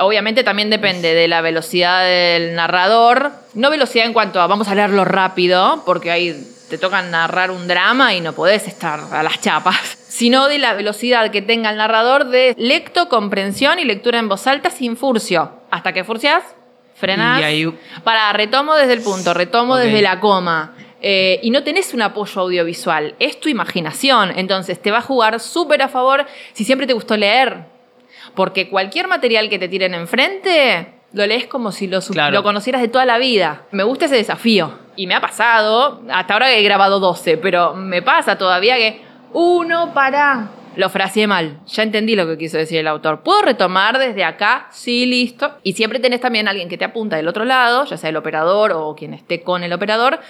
Obviamente 0.00 0.44
también 0.44 0.70
depende 0.70 1.12
de 1.12 1.28
la 1.28 1.42
velocidad 1.42 2.02
del 2.04 2.54
narrador. 2.54 3.32
No 3.52 3.70
velocidad 3.70 4.06
en 4.06 4.14
cuanto 4.14 4.40
a 4.40 4.46
vamos 4.46 4.68
a 4.68 4.74
leerlo 4.74 5.04
rápido, 5.04 5.82
porque 5.84 6.10
ahí 6.10 6.42
te 6.70 6.78
toca 6.78 7.02
narrar 7.02 7.50
un 7.50 7.68
drama 7.68 8.14
y 8.14 8.22
no 8.22 8.32
podés 8.32 8.66
estar 8.66 9.00
a 9.12 9.22
las 9.22 9.40
chapas, 9.42 9.76
sino 10.08 10.48
de 10.48 10.58
la 10.58 10.72
velocidad 10.72 11.30
que 11.30 11.42
tenga 11.42 11.70
el 11.70 11.76
narrador 11.76 12.26
de 12.26 12.54
lecto, 12.56 13.10
comprensión 13.10 13.78
y 13.78 13.84
lectura 13.84 14.18
en 14.18 14.28
voz 14.28 14.46
alta 14.46 14.70
sin 14.70 14.96
furcio. 14.96 15.52
Hasta 15.70 15.92
que 15.92 16.02
furcias, 16.02 16.44
frenás. 16.94 17.42
Para, 18.02 18.32
retomo 18.32 18.76
desde 18.76 18.94
el 18.94 19.02
punto, 19.02 19.34
retomo 19.34 19.76
desde 19.76 20.00
la 20.00 20.18
coma. 20.18 20.74
Eh, 21.02 21.40
y 21.42 21.50
no 21.50 21.62
tenés 21.62 21.92
un 21.92 22.02
apoyo 22.02 22.40
audiovisual, 22.40 23.16
es 23.18 23.38
tu 23.38 23.50
imaginación. 23.50 24.32
Entonces 24.34 24.80
te 24.80 24.90
va 24.90 24.98
a 24.98 25.02
jugar 25.02 25.40
súper 25.40 25.82
a 25.82 25.88
favor 25.88 26.26
si 26.54 26.64
siempre 26.64 26.86
te 26.86 26.94
gustó 26.94 27.16
leer 27.18 27.69
porque 28.34 28.68
cualquier 28.68 29.08
material 29.08 29.48
que 29.48 29.58
te 29.58 29.68
tiren 29.68 29.94
enfrente 29.94 31.00
lo 31.12 31.26
lees 31.26 31.46
como 31.46 31.72
si 31.72 31.88
lo, 31.88 32.00
lo 32.30 32.42
conocieras 32.42 32.82
de 32.82 32.88
toda 32.88 33.04
la 33.04 33.18
vida. 33.18 33.62
Me 33.72 33.82
gusta 33.82 34.04
ese 34.04 34.16
desafío. 34.16 34.72
Y 34.96 35.06
me 35.06 35.14
ha 35.14 35.20
pasado, 35.20 36.02
hasta 36.10 36.34
ahora 36.34 36.52
he 36.52 36.62
grabado 36.62 37.00
12, 37.00 37.38
pero 37.38 37.74
me 37.74 38.02
pasa 38.02 38.36
todavía 38.36 38.76
que 38.76 39.00
uno 39.32 39.92
para... 39.94 40.50
Lo 40.76 40.88
fraseé 40.88 41.26
mal, 41.26 41.58
ya 41.66 41.82
entendí 41.82 42.14
lo 42.14 42.28
que 42.28 42.38
quiso 42.38 42.56
decir 42.56 42.78
el 42.78 42.86
autor. 42.86 43.22
¿Puedo 43.22 43.42
retomar 43.42 43.98
desde 43.98 44.22
acá? 44.22 44.68
Sí, 44.70 45.04
listo. 45.04 45.50
Y 45.64 45.72
siempre 45.72 45.98
tenés 45.98 46.20
también 46.20 46.46
alguien 46.46 46.68
que 46.68 46.78
te 46.78 46.84
apunta 46.84 47.16
del 47.16 47.26
otro 47.26 47.44
lado, 47.44 47.84
ya 47.86 47.96
sea 47.96 48.10
el 48.10 48.16
operador 48.16 48.72
o 48.72 48.94
quien 48.94 49.12
esté 49.12 49.42
con 49.42 49.64
el 49.64 49.72
operador, 49.72 50.20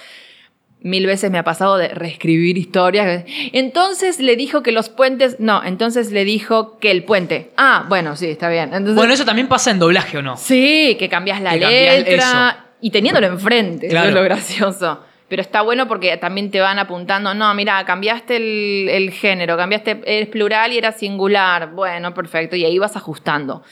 Mil 0.83 1.05
veces 1.05 1.29
me 1.29 1.37
ha 1.37 1.43
pasado 1.43 1.77
de 1.77 1.89
reescribir 1.89 2.57
historias. 2.57 3.23
Entonces 3.53 4.19
le 4.19 4.35
dijo 4.35 4.63
que 4.63 4.71
los 4.71 4.89
puentes. 4.89 5.39
No, 5.39 5.63
entonces 5.63 6.11
le 6.11 6.25
dijo 6.25 6.79
que 6.79 6.89
el 6.89 7.03
puente. 7.03 7.51
Ah, 7.55 7.85
bueno, 7.87 8.15
sí, 8.15 8.27
está 8.27 8.49
bien. 8.49 8.71
bueno, 8.95 9.13
eso 9.13 9.23
también 9.23 9.47
pasa 9.47 9.69
en 9.71 9.79
doblaje, 9.79 10.17
¿o 10.17 10.21
no? 10.23 10.37
Sí, 10.37 10.95
que 10.97 11.07
cambias 11.07 11.41
la 11.41 11.55
letra. 11.55 12.65
y 12.81 12.89
teniéndolo 12.89 13.27
enfrente. 13.27 13.87
Eso 13.87 14.03
es 14.03 14.13
lo 14.13 14.23
gracioso. 14.23 15.01
Pero 15.27 15.41
está 15.41 15.61
bueno 15.61 15.87
porque 15.87 16.17
también 16.17 16.51
te 16.51 16.59
van 16.59 16.79
apuntando. 16.79 17.33
No, 17.33 17.53
mira, 17.53 17.85
cambiaste 17.85 18.35
el, 18.35 18.89
el 18.89 19.11
género, 19.11 19.55
cambiaste. 19.55 20.01
el 20.05 20.27
plural 20.27 20.73
y 20.73 20.77
era 20.79 20.91
singular. 20.91 21.71
Bueno, 21.71 22.13
perfecto. 22.13 22.55
Y 22.55 22.65
ahí 22.65 22.77
vas 22.79 22.97
ajustando 22.97 23.63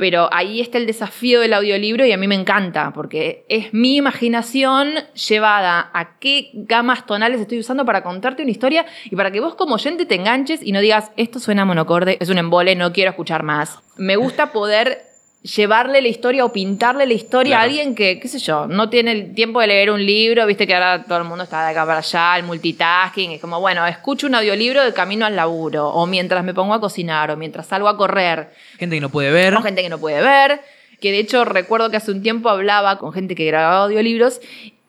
pero 0.00 0.30
ahí 0.32 0.62
está 0.62 0.78
el 0.78 0.86
desafío 0.86 1.42
del 1.42 1.52
audiolibro 1.52 2.06
y 2.06 2.12
a 2.12 2.16
mí 2.16 2.26
me 2.26 2.34
encanta, 2.34 2.90
porque 2.94 3.44
es 3.50 3.74
mi 3.74 3.96
imaginación 3.96 4.94
llevada 5.28 5.90
a 5.92 6.18
qué 6.18 6.48
gamas 6.54 7.04
tonales 7.04 7.38
estoy 7.38 7.58
usando 7.58 7.84
para 7.84 8.02
contarte 8.02 8.42
una 8.42 8.50
historia 8.50 8.86
y 9.04 9.14
para 9.14 9.30
que 9.30 9.40
vos 9.40 9.56
como 9.56 9.74
oyente 9.74 10.06
te 10.06 10.14
enganches 10.14 10.62
y 10.62 10.72
no 10.72 10.80
digas, 10.80 11.12
esto 11.18 11.38
suena 11.38 11.66
monocorde, 11.66 12.16
es 12.18 12.30
un 12.30 12.38
embole, 12.38 12.76
no 12.76 12.94
quiero 12.94 13.10
escuchar 13.10 13.42
más. 13.42 13.78
Me 13.98 14.16
gusta 14.16 14.52
poder 14.52 15.09
llevarle 15.42 16.02
la 16.02 16.08
historia 16.08 16.44
o 16.44 16.52
pintarle 16.52 17.06
la 17.06 17.14
historia 17.14 17.60
a 17.60 17.62
alguien 17.62 17.94
que, 17.94 18.20
qué 18.20 18.28
sé 18.28 18.38
yo, 18.38 18.66
no 18.66 18.90
tiene 18.90 19.12
el 19.12 19.34
tiempo 19.34 19.60
de 19.60 19.68
leer 19.68 19.90
un 19.90 20.04
libro, 20.04 20.46
viste 20.46 20.66
que 20.66 20.74
ahora 20.74 21.02
todo 21.04 21.18
el 21.18 21.24
mundo 21.24 21.44
está 21.44 21.64
de 21.64 21.70
acá 21.70 21.86
para 21.86 22.00
allá, 22.00 22.36
el 22.36 22.44
multitasking, 22.44 23.32
es 23.32 23.40
como, 23.40 23.58
bueno, 23.58 23.86
escucho 23.86 24.26
un 24.26 24.34
audiolibro 24.34 24.84
de 24.84 24.92
camino 24.92 25.24
al 25.24 25.36
laburo, 25.36 25.88
o 25.88 26.06
mientras 26.06 26.44
me 26.44 26.52
pongo 26.52 26.74
a 26.74 26.80
cocinar, 26.80 27.30
o 27.30 27.36
mientras 27.36 27.66
salgo 27.66 27.88
a 27.88 27.96
correr. 27.96 28.50
Gente 28.78 28.96
que 28.96 29.00
no 29.00 29.08
puede 29.08 29.30
ver. 29.30 29.54
O 29.54 29.62
gente 29.62 29.82
que 29.82 29.88
no 29.88 29.98
puede 29.98 30.20
ver, 30.20 30.60
que 31.00 31.10
de 31.10 31.20
hecho 31.20 31.46
recuerdo 31.46 31.90
que 31.90 31.96
hace 31.96 32.10
un 32.10 32.22
tiempo 32.22 32.50
hablaba 32.50 32.98
con 32.98 33.12
gente 33.12 33.34
que 33.34 33.46
grababa 33.46 33.84
audiolibros 33.84 34.40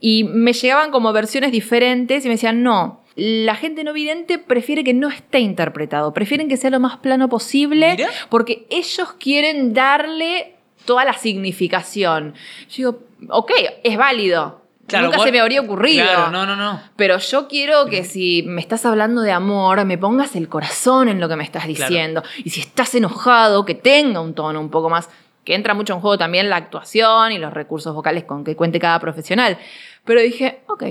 y 0.02 0.26
me 0.26 0.52
llegaban 0.52 0.92
como 0.92 1.14
versiones 1.14 1.54
diferentes 1.54 2.26
y 2.26 2.28
me 2.28 2.34
decían, 2.34 2.62
no, 2.64 3.01
la 3.16 3.56
gente 3.56 3.84
no 3.84 3.94
vidente 3.94 4.38
prefiere 4.38 4.84
que 4.84 4.94
no 4.94 5.10
esté 5.10 5.40
interpretado, 5.40 6.14
prefieren 6.14 6.48
que 6.48 6.58
sea 6.58 6.70
lo 6.70 6.80
más 6.80 6.98
plano 6.98 7.30
posible 7.30 7.98
porque 8.30 8.66
ellos 8.70 9.14
quieren 9.20 9.74
darle 9.74 10.56
toda 10.86 11.06
la 11.06 11.14
significación. 11.14 12.34
Yo 12.70 12.76
digo, 12.78 13.00
ok, 13.30 13.52
es 13.84 13.98
válido. 13.98 14.62
Nunca 15.00 15.20
se 15.20 15.32
me 15.32 15.40
habría 15.40 15.62
ocurrido. 15.62 16.04
Claro, 16.04 16.32
no, 16.32 16.46
no, 16.46 16.56
no. 16.56 16.82
Pero 16.96 17.18
yo 17.18 17.48
quiero 17.48 17.86
que 17.86 18.04
si 18.04 18.44
me 18.44 18.60
estás 18.60 18.86
hablando 18.86 19.22
de 19.22 19.32
amor, 19.32 19.86
me 19.86 19.98
pongas 19.98 20.36
el 20.36 20.50
corazón 20.50 21.08
en 21.08 21.22
lo 21.22 21.30
que 21.30 21.38
me 21.38 21.44
estás 21.44 21.66
diciendo. 21.66 22.24
Y 22.44 22.50
si 22.50 22.60
estás 22.60 22.94
enojado, 22.96 23.64
que 23.64 23.76
tenga 23.76 24.20
un 24.20 24.34
tono 24.34 24.60
un 24.60 24.70
poco 24.70 24.90
más. 24.90 25.10
Que 25.46 25.56
entra 25.56 25.74
mucho 25.74 25.94
en 25.94 26.02
juego 26.02 26.18
también 26.18 26.50
la 26.50 26.58
actuación 26.58 27.32
y 27.32 27.38
los 27.38 27.54
recursos 27.54 27.96
vocales 27.96 28.26
con 28.26 28.44
que 28.44 28.56
cuente 28.56 28.80
cada 28.80 29.00
profesional. 29.00 29.58
Pero 30.04 30.22
dije, 30.22 30.62
ok, 30.68 30.84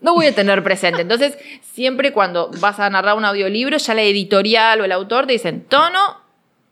no 0.00 0.14
voy 0.14 0.26
a 0.26 0.34
tener 0.34 0.62
presente. 0.62 1.02
Entonces, 1.02 1.36
siempre 1.62 2.12
cuando 2.12 2.50
vas 2.60 2.80
a 2.80 2.88
narrar 2.90 3.16
un 3.16 3.24
audiolibro, 3.24 3.76
ya 3.76 3.94
la 3.94 4.02
editorial 4.02 4.80
o 4.80 4.84
el 4.84 4.92
autor 4.92 5.26
te 5.26 5.32
dicen 5.32 5.64
tono 5.68 6.20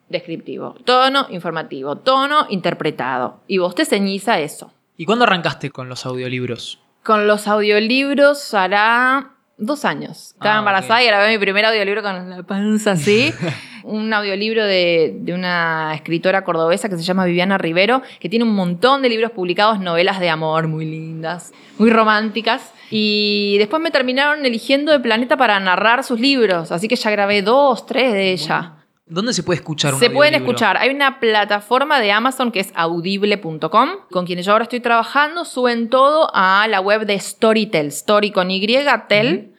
descriptivo, 0.08 0.74
tono 0.84 1.26
informativo, 1.30 1.96
tono 1.96 2.46
interpretado. 2.48 3.40
Y 3.46 3.58
vos 3.58 3.74
te 3.74 3.84
ceñís 3.84 4.28
a 4.28 4.40
eso. 4.40 4.72
¿Y 4.96 5.04
cuándo 5.04 5.24
arrancaste 5.24 5.70
con 5.70 5.88
los 5.88 6.06
audiolibros? 6.06 6.80
Con 7.04 7.26
los 7.26 7.46
audiolibros 7.46 8.54
hará 8.54 9.32
dos 9.56 9.84
años. 9.84 10.32
Estaba 10.32 10.56
ah, 10.56 10.58
embarazada 10.58 11.02
y 11.02 11.06
grabé 11.06 11.30
mi 11.30 11.38
primer 11.38 11.64
audiolibro 11.66 12.02
con 12.02 12.30
la 12.30 12.42
panza 12.42 12.92
así. 12.92 13.32
un 13.88 14.12
audiolibro 14.12 14.64
de, 14.64 15.16
de, 15.20 15.34
una 15.34 15.92
escritora 15.94 16.44
cordobesa 16.44 16.88
que 16.88 16.96
se 16.96 17.02
llama 17.02 17.24
Viviana 17.24 17.58
Rivero, 17.58 18.02
que 18.20 18.28
tiene 18.28 18.44
un 18.44 18.54
montón 18.54 19.02
de 19.02 19.08
libros 19.08 19.32
publicados, 19.32 19.80
novelas 19.80 20.20
de 20.20 20.28
amor 20.28 20.68
muy 20.68 20.84
lindas, 20.84 21.52
muy 21.78 21.90
románticas. 21.90 22.72
Y 22.90 23.56
después 23.58 23.82
me 23.82 23.90
terminaron 23.90 24.44
eligiendo 24.44 24.92
de 24.92 25.00
Planeta 25.00 25.36
para 25.36 25.58
narrar 25.60 26.04
sus 26.04 26.20
libros, 26.20 26.72
así 26.72 26.88
que 26.88 26.96
ya 26.96 27.10
grabé 27.10 27.42
dos, 27.42 27.86
tres 27.86 28.12
de 28.12 28.32
ella. 28.32 28.74
¿Dónde 29.06 29.32
se 29.32 29.42
puede 29.42 29.56
escuchar 29.56 29.94
un 29.94 30.00
Se 30.00 30.10
pueden 30.10 30.34
escuchar. 30.34 30.76
Hay 30.76 30.90
una 30.90 31.18
plataforma 31.18 31.98
de 31.98 32.12
Amazon 32.12 32.52
que 32.52 32.60
es 32.60 32.72
audible.com, 32.74 33.88
con 34.10 34.26
quienes 34.26 34.44
yo 34.44 34.52
ahora 34.52 34.64
estoy 34.64 34.80
trabajando. 34.80 35.46
Suben 35.46 35.88
todo 35.88 36.30
a 36.34 36.66
la 36.68 36.80
web 36.80 37.06
de 37.06 37.18
Storytel, 37.18 37.86
story 37.86 38.30
con 38.32 38.50
Y, 38.50 38.66
tel. 39.08 39.54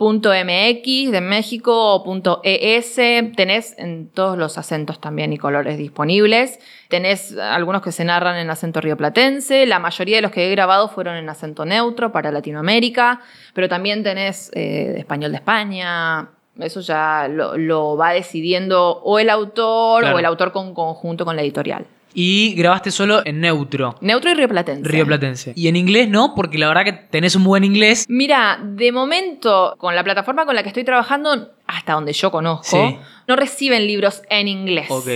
.mx 0.00 1.10
de 1.10 1.20
México 1.20 1.94
o 1.94 2.40
.es, 2.42 2.94
tenés 3.36 3.78
en 3.78 4.08
todos 4.08 4.38
los 4.38 4.56
acentos 4.56 4.98
también 4.98 5.34
y 5.34 5.38
colores 5.38 5.76
disponibles. 5.76 6.58
Tenés 6.88 7.36
algunos 7.36 7.82
que 7.82 7.92
se 7.92 8.04
narran 8.04 8.38
en 8.38 8.48
acento 8.48 8.80
rioplatense, 8.80 9.66
la 9.66 9.78
mayoría 9.78 10.16
de 10.16 10.22
los 10.22 10.30
que 10.30 10.46
he 10.46 10.50
grabado 10.50 10.88
fueron 10.88 11.16
en 11.16 11.28
acento 11.28 11.66
neutro 11.66 12.12
para 12.12 12.32
Latinoamérica, 12.32 13.20
pero 13.52 13.68
también 13.68 14.02
tenés 14.02 14.50
eh, 14.54 14.94
español 14.96 15.32
de 15.32 15.36
España. 15.36 16.30
Eso 16.58 16.80
ya 16.80 17.28
lo, 17.28 17.96
va 17.96 18.12
decidiendo 18.12 19.02
o 19.04 19.18
el 19.18 19.28
autor 19.28 20.04
o 20.04 20.18
el 20.18 20.24
autor 20.24 20.52
con 20.52 20.72
conjunto 20.72 21.26
con 21.26 21.36
la 21.36 21.42
editorial. 21.42 21.86
Y 22.12 22.54
grabaste 22.54 22.90
solo 22.90 23.22
en 23.24 23.40
neutro. 23.40 23.94
Neutro 24.00 24.30
y 24.30 24.34
rioplatense. 24.34 24.88
Rioplatense. 24.88 25.52
Y 25.54 25.68
en 25.68 25.76
inglés 25.76 26.08
no, 26.08 26.34
porque 26.34 26.58
la 26.58 26.68
verdad 26.68 26.84
que 26.84 26.92
tenés 26.92 27.36
un 27.36 27.44
buen 27.44 27.64
inglés. 27.64 28.06
Mira, 28.08 28.58
de 28.62 28.90
momento, 28.92 29.74
con 29.78 29.94
la 29.94 30.02
plataforma 30.02 30.44
con 30.44 30.54
la 30.54 30.62
que 30.62 30.68
estoy 30.68 30.84
trabajando, 30.84 31.52
hasta 31.66 31.92
donde 31.92 32.12
yo 32.12 32.30
conozco, 32.30 32.98
no 33.28 33.36
reciben 33.36 33.86
libros 33.86 34.22
en 34.28 34.48
inglés. 34.48 34.90
Ok. 34.90 35.08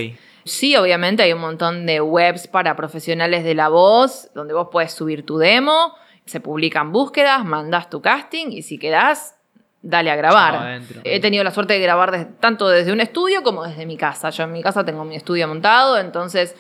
Sí, 0.45 0.77
obviamente 0.77 1.23
hay 1.23 1.33
un 1.33 1.41
montón 1.41 1.87
de 1.87 2.01
webs 2.01 2.47
para 2.49 2.77
profesionales 2.77 3.45
de 3.45 3.55
la 3.55 3.69
voz, 3.69 4.29
donde 4.35 4.53
vos 4.53 4.69
puedes 4.71 4.93
subir 4.93 5.25
tu 5.25 5.39
demo, 5.39 5.95
se 6.27 6.41
publican 6.41 6.93
búsquedas, 6.93 7.45
mandas 7.45 7.89
tu 7.89 8.03
casting 8.03 8.49
y 8.51 8.63
si 8.63 8.79
quedás, 8.79 9.37
dale 9.81 10.11
a 10.11 10.17
grabar. 10.17 10.83
He 11.05 11.21
tenido 11.21 11.45
la 11.45 11.51
suerte 11.51 11.75
de 11.75 11.81
grabar 11.81 12.29
tanto 12.41 12.69
desde 12.69 12.93
un 12.93 13.01
estudio 13.01 13.43
como 13.43 13.65
desde 13.65 13.87
mi 13.87 13.97
casa. 13.97 14.29
Yo 14.31 14.45
en 14.45 14.53
mi 14.53 14.63
casa 14.63 14.85
tengo 14.85 15.05
mi 15.05 15.17
estudio 15.17 15.49
montado, 15.49 15.99
entonces 15.99 16.55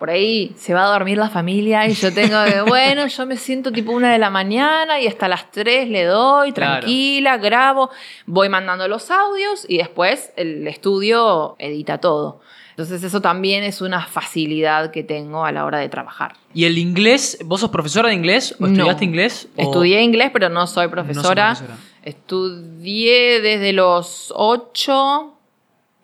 por 0.00 0.08
ahí 0.08 0.54
se 0.56 0.72
va 0.72 0.84
a 0.84 0.88
dormir 0.88 1.18
la 1.18 1.28
familia 1.28 1.86
y 1.86 1.92
yo 1.92 2.12
tengo 2.12 2.42
que, 2.46 2.62
bueno, 2.66 3.06
yo 3.06 3.26
me 3.26 3.36
siento 3.36 3.70
tipo 3.70 3.92
una 3.92 4.10
de 4.10 4.18
la 4.18 4.30
mañana 4.30 4.98
y 4.98 5.06
hasta 5.06 5.28
las 5.28 5.50
tres 5.50 5.90
le 5.90 6.04
doy, 6.04 6.52
tranquila, 6.52 7.36
grabo, 7.36 7.90
voy 8.24 8.48
mandando 8.48 8.88
los 8.88 9.10
audios 9.10 9.66
y 9.68 9.76
después 9.76 10.32
el 10.36 10.66
estudio 10.66 11.54
edita 11.58 11.98
todo. 11.98 12.40
Entonces 12.70 13.02
eso 13.02 13.20
también 13.20 13.62
es 13.62 13.82
una 13.82 14.06
facilidad 14.06 14.90
que 14.90 15.02
tengo 15.02 15.44
a 15.44 15.52
la 15.52 15.66
hora 15.66 15.78
de 15.78 15.90
trabajar. 15.90 16.34
¿Y 16.54 16.64
el 16.64 16.78
inglés? 16.78 17.36
¿Vos 17.44 17.60
sos 17.60 17.68
profesora 17.68 18.08
de 18.08 18.14
inglés 18.14 18.56
o 18.58 18.66
estudiaste 18.66 19.04
inglés? 19.04 19.48
Estudié 19.58 20.00
inglés, 20.00 20.30
pero 20.32 20.48
no 20.48 20.66
soy 20.66 20.88
profesora. 20.88 21.50
No 21.50 21.56
soy 21.56 21.66
profesora. 21.66 21.90
Estudié 22.02 23.42
desde 23.42 23.74
los 23.74 24.32
8, 24.34 25.34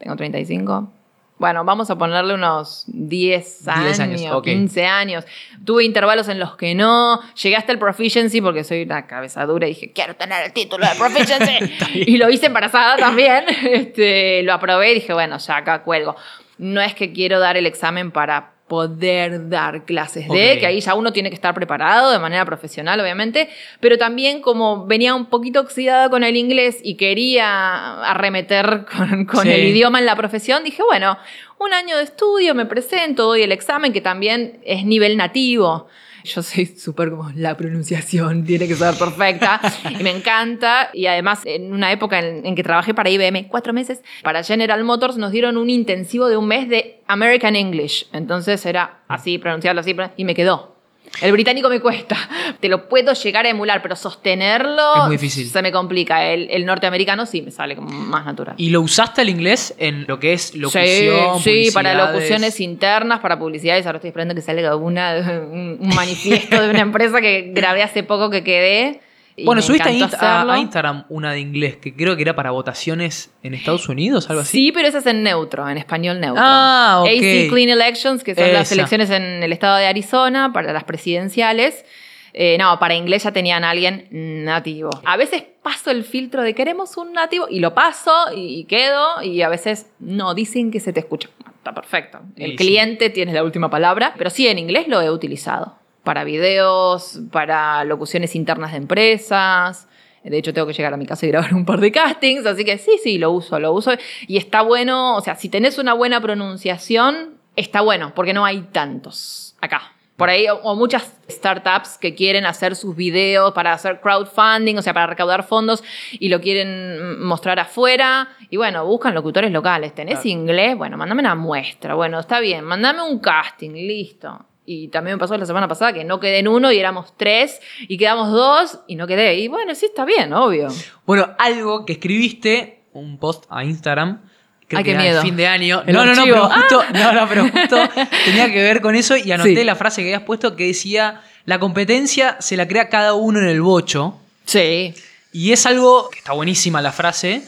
tengo 0.00 0.16
35, 0.16 0.92
bueno, 1.38 1.64
vamos 1.64 1.90
a 1.90 1.98
ponerle 1.98 2.32
unos 2.32 2.84
10 2.86 3.68
años, 3.68 4.42
15 4.42 4.86
años. 4.86 5.24
Tuve 5.66 5.84
intervalos 5.84 6.28
en 6.28 6.38
los 6.38 6.56
que 6.56 6.74
no. 6.74 7.20
Llegué 7.34 7.56
hasta 7.56 7.72
el 7.72 7.78
proficiency 7.78 8.40
porque 8.40 8.64
soy 8.64 8.82
una 8.82 9.06
cabeza 9.06 9.44
dura 9.44 9.66
y 9.66 9.74
dije, 9.74 9.92
quiero 9.92 10.16
tener 10.16 10.46
el 10.46 10.52
título 10.54 10.86
de 10.86 10.94
proficiency. 10.94 11.74
y 11.94 12.16
lo 12.16 12.30
hice 12.30 12.46
embarazada 12.46 12.96
también. 12.96 13.44
Este, 13.66 14.42
lo 14.42 14.54
aprobé 14.54 14.92
y 14.92 14.94
dije, 14.94 15.12
bueno, 15.12 15.38
ya 15.38 15.58
acá 15.58 15.82
cuelgo. 15.82 16.16
No 16.56 16.80
es 16.80 16.94
que 16.94 17.12
quiero 17.12 17.38
dar 17.40 17.56
el 17.56 17.66
examen 17.66 18.10
para 18.10 18.55
poder 18.68 19.48
dar 19.48 19.84
clases 19.84 20.28
de, 20.28 20.58
que 20.58 20.66
ahí 20.66 20.80
ya 20.80 20.94
uno 20.94 21.12
tiene 21.12 21.28
que 21.28 21.36
estar 21.36 21.54
preparado 21.54 22.10
de 22.10 22.18
manera 22.18 22.44
profesional, 22.44 22.98
obviamente, 22.98 23.48
pero 23.78 23.96
también 23.96 24.40
como 24.40 24.86
venía 24.86 25.14
un 25.14 25.26
poquito 25.26 25.60
oxidada 25.60 26.10
con 26.10 26.24
el 26.24 26.36
inglés 26.36 26.80
y 26.82 26.96
quería 26.96 28.02
arremeter 28.02 28.86
con, 29.30 29.46
el 29.46 29.68
idioma 29.68 30.00
en 30.00 30.06
la 30.06 30.16
profesión, 30.16 30.64
dije, 30.64 30.82
bueno, 30.82 31.16
un 31.58 31.72
año 31.72 31.96
de 31.96 32.02
estudio, 32.02 32.54
me 32.54 32.66
presento, 32.66 33.24
doy 33.26 33.42
el 33.42 33.52
examen, 33.52 33.92
que 33.92 34.00
también 34.00 34.58
es 34.64 34.84
nivel 34.84 35.16
nativo 35.16 35.86
yo 36.26 36.42
soy 36.42 36.66
súper 36.66 37.10
como 37.10 37.30
la 37.34 37.56
pronunciación 37.56 38.44
tiene 38.46 38.68
que 38.68 38.74
ser 38.74 38.94
perfecta 38.94 39.60
y 39.88 40.02
me 40.02 40.10
encanta. 40.10 40.90
Y 40.92 41.06
además, 41.06 41.40
en 41.44 41.72
una 41.72 41.90
época 41.92 42.18
en, 42.18 42.54
que 42.54 42.62
trabajé 42.62 42.94
para 42.94 43.10
IBM, 43.10 43.48
cuatro 43.48 43.72
meses, 43.72 44.02
para 44.22 44.42
General 44.42 44.82
Motors 44.84 45.16
nos 45.16 45.32
dieron 45.32 45.56
un 45.56 45.70
intensivo 45.70 46.28
de 46.28 46.36
un 46.36 46.46
mes 46.48 46.68
de 46.68 47.00
American 47.06 47.56
English. 47.56 48.08
Entonces 48.12 48.64
era 48.66 49.00
así, 49.08 49.38
pronunciarlo 49.38 49.80
así, 49.80 49.96
y 50.16 50.24
me 50.24 50.34
quedó. 50.34 50.75
El 51.20 51.32
británico 51.32 51.68
me 51.68 51.80
cuesta. 51.80 52.16
Te 52.60 52.68
lo 52.68 52.88
puedo 52.88 53.12
llegar 53.12 53.46
a 53.46 53.48
emular, 53.48 53.82
pero 53.82 53.96
sostenerlo. 53.96 54.96
Es 54.96 55.02
muy 55.04 55.16
difícil. 55.16 55.48
Se 55.48 55.62
me 55.62 55.72
complica. 55.72 56.24
El, 56.26 56.48
el 56.50 56.64
norteamericano 56.64 57.26
sí 57.26 57.42
me 57.42 57.50
sale 57.50 57.76
como 57.76 57.88
más 57.88 58.24
natural. 58.24 58.54
¿Y 58.58 58.70
lo 58.70 58.80
usaste 58.80 59.22
el 59.22 59.28
inglés 59.28 59.74
en 59.78 60.06
lo 60.06 60.18
que 60.18 60.32
es 60.32 60.54
locución? 60.54 61.40
Sí, 61.40 61.66
sí, 61.66 61.70
para 61.72 61.94
locuciones 61.94 62.60
internas, 62.60 63.20
para 63.20 63.38
publicidades. 63.38 63.86
Ahora 63.86 63.98
estoy 63.98 64.08
esperando 64.08 64.34
que 64.34 64.42
salga 64.42 64.76
una, 64.76 65.16
un, 65.50 65.78
un 65.80 65.88
manifiesto 65.94 66.60
de 66.60 66.70
una 66.70 66.80
empresa 66.86 67.20
que 67.20 67.50
grabé 67.52 67.82
hace 67.82 68.02
poco 68.02 68.30
que 68.30 68.44
quedé. 68.44 69.00
Y 69.36 69.44
Bueno, 69.44 69.60
subiste 69.60 69.88
a, 69.88 70.58
Instagram 70.58 71.04
una 71.10 71.32
de 71.32 71.40
inglés 71.40 71.76
que 71.76 71.94
creo 71.94 72.16
que 72.16 72.22
era 72.22 72.34
para 72.34 72.50
votaciones 72.52 73.30
en 73.42 73.52
Estados 73.54 73.88
Unidos, 73.88 74.30
algo 74.30 74.42
así. 74.42 74.58
Sí, 74.58 74.72
pero 74.72 74.88
esa 74.88 74.98
es 74.98 75.06
en 75.06 75.22
neutro, 75.22 75.68
en 75.68 75.76
español 75.76 76.20
neutro. 76.20 76.42
Ah, 76.44 77.02
ok. 77.02 77.08
AC 77.08 77.50
Clean 77.50 77.68
Elections, 77.68 78.24
que 78.24 78.34
son 78.34 78.52
las 78.52 78.72
elecciones 78.72 79.10
en 79.10 79.42
el 79.42 79.52
estado 79.52 79.76
de 79.76 79.86
Arizona 79.86 80.52
para 80.52 80.72
las 80.72 80.84
presidenciales. 80.84 81.84
Eh, 82.32 82.56
no, 82.58 82.78
para 82.78 82.94
inglés 82.94 83.24
ya 83.24 83.32
tenían 83.32 83.64
a 83.64 83.70
alguien 83.70 84.08
nativo. 84.10 84.90
A 85.04 85.16
veces 85.16 85.42
paso 85.62 85.90
el 85.90 86.04
filtro 86.04 86.42
de 86.42 86.54
queremos 86.54 86.96
un 86.96 87.12
nativo 87.12 87.46
y 87.48 87.60
lo 87.60 87.74
paso 87.74 88.12
y, 88.34 88.60
y 88.60 88.64
quedo 88.64 89.22
y 89.22 89.42
a 89.42 89.48
veces 89.48 89.90
no, 89.98 90.34
dicen 90.34 90.70
que 90.70 90.80
se 90.80 90.92
te 90.92 91.00
escucha. 91.00 91.28
Está 91.66 91.74
perfecto. 91.74 92.20
El 92.36 92.52
sí. 92.52 92.56
cliente 92.56 93.10
tiene 93.10 93.32
la 93.32 93.42
última 93.42 93.68
palabra, 93.68 94.14
pero 94.16 94.30
sí, 94.30 94.46
en 94.46 94.58
inglés 94.58 94.86
lo 94.86 95.00
he 95.02 95.10
utilizado. 95.10 95.76
Para 96.06 96.22
videos, 96.22 97.18
para 97.32 97.82
locuciones 97.82 98.36
internas 98.36 98.70
de 98.70 98.78
empresas. 98.78 99.88
De 100.22 100.38
hecho, 100.38 100.52
tengo 100.54 100.68
que 100.68 100.72
llegar 100.72 100.94
a 100.94 100.96
mi 100.96 101.04
casa 101.04 101.26
y 101.26 101.30
grabar 101.30 101.52
un 101.52 101.64
par 101.64 101.80
de 101.80 101.90
castings, 101.90 102.46
así 102.46 102.64
que 102.64 102.78
sí, 102.78 102.98
sí, 103.02 103.18
lo 103.18 103.32
uso, 103.32 103.58
lo 103.58 103.72
uso. 103.72 103.90
Y 104.28 104.36
está 104.38 104.62
bueno, 104.62 105.16
o 105.16 105.20
sea, 105.20 105.34
si 105.34 105.48
tenés 105.48 105.78
una 105.78 105.94
buena 105.94 106.20
pronunciación, 106.20 107.38
está 107.56 107.80
bueno, 107.80 108.12
porque 108.14 108.32
no 108.32 108.44
hay 108.44 108.62
tantos 108.72 109.56
acá. 109.60 109.82
Por 110.16 110.30
ahí, 110.30 110.48
o, 110.48 110.56
o 110.62 110.74
muchas 110.76 111.12
startups 111.28 111.98
que 111.98 112.14
quieren 112.14 112.46
hacer 112.46 112.74
sus 112.76 112.96
videos 112.96 113.52
para 113.52 113.72
hacer 113.72 114.00
crowdfunding, 114.00 114.76
o 114.78 114.82
sea, 114.82 114.94
para 114.94 115.08
recaudar 115.08 115.42
fondos 115.42 115.84
y 116.12 116.28
lo 116.28 116.40
quieren 116.40 117.20
mostrar 117.22 117.58
afuera. 117.60 118.28
Y 118.48 118.56
bueno, 118.56 118.86
buscan 118.86 119.12
locutores 119.14 119.50
locales. 119.52 119.94
¿Tenés 119.94 120.20
Claro. 120.20 120.28
inglés? 120.30 120.76
Bueno, 120.76 120.96
mándame 120.96 121.20
una 121.20 121.34
muestra. 121.34 121.94
Bueno, 121.94 122.18
está 122.20 122.40
bien, 122.40 122.64
mándame 122.64 123.02
un 123.02 123.18
casting, 123.18 123.72
listo. 123.72 124.46
Y 124.68 124.88
también 124.88 125.16
me 125.16 125.20
pasó 125.20 125.36
la 125.38 125.46
semana 125.46 125.68
pasada 125.68 125.92
que 125.92 126.02
no 126.04 126.18
quedé 126.18 126.40
en 126.40 126.48
uno 126.48 126.72
y 126.72 126.78
éramos 126.78 127.14
tres 127.16 127.60
y 127.80 127.96
quedamos 127.96 128.32
dos 128.32 128.80
y 128.88 128.96
no 128.96 129.06
quedé. 129.06 129.36
Y 129.36 129.46
bueno, 129.48 129.74
sí 129.76 129.86
está 129.86 130.04
bien, 130.04 130.32
obvio. 130.32 130.68
Bueno, 131.06 131.30
algo 131.38 131.86
que 131.86 131.92
escribiste, 131.94 132.80
un 132.92 133.18
post 133.18 133.44
a 133.48 133.62
Instagram. 133.64 134.20
Creo 134.66 134.78
Ay, 134.78 134.84
que 134.84 134.92
qué 134.92 134.98
miedo. 134.98 135.22
fin 135.22 135.36
de 135.36 135.46
año. 135.46 135.84
El 135.86 135.94
no, 135.94 136.04
no, 136.04 136.14
no, 136.16 136.24
pero 136.24 136.50
justo, 136.50 136.82
no, 136.92 137.12
no, 137.12 137.28
pero 137.28 137.44
justo 137.48 137.76
tenía 138.24 138.52
que 138.52 138.60
ver 138.60 138.80
con 138.80 138.96
eso 138.96 139.16
y 139.16 139.30
anoté 139.30 139.54
Sí. 139.54 139.64
la 139.64 139.76
frase 139.76 140.02
que 140.02 140.08
habías 140.08 140.22
puesto 140.26 140.56
que 140.56 140.66
decía, 140.66 141.22
la 141.44 141.60
competencia 141.60 142.36
se 142.40 142.56
la 142.56 142.66
crea 142.66 142.88
cada 142.88 143.14
uno 143.14 143.38
en 143.38 143.46
el 143.46 143.60
bocho. 143.62 144.18
Sí. 144.46 144.92
Y 145.32 145.52
es 145.52 145.64
algo 145.66 146.10
que 146.10 146.18
está 146.18 146.32
buenísima 146.32 146.82
la 146.82 146.90
frase. 146.90 147.42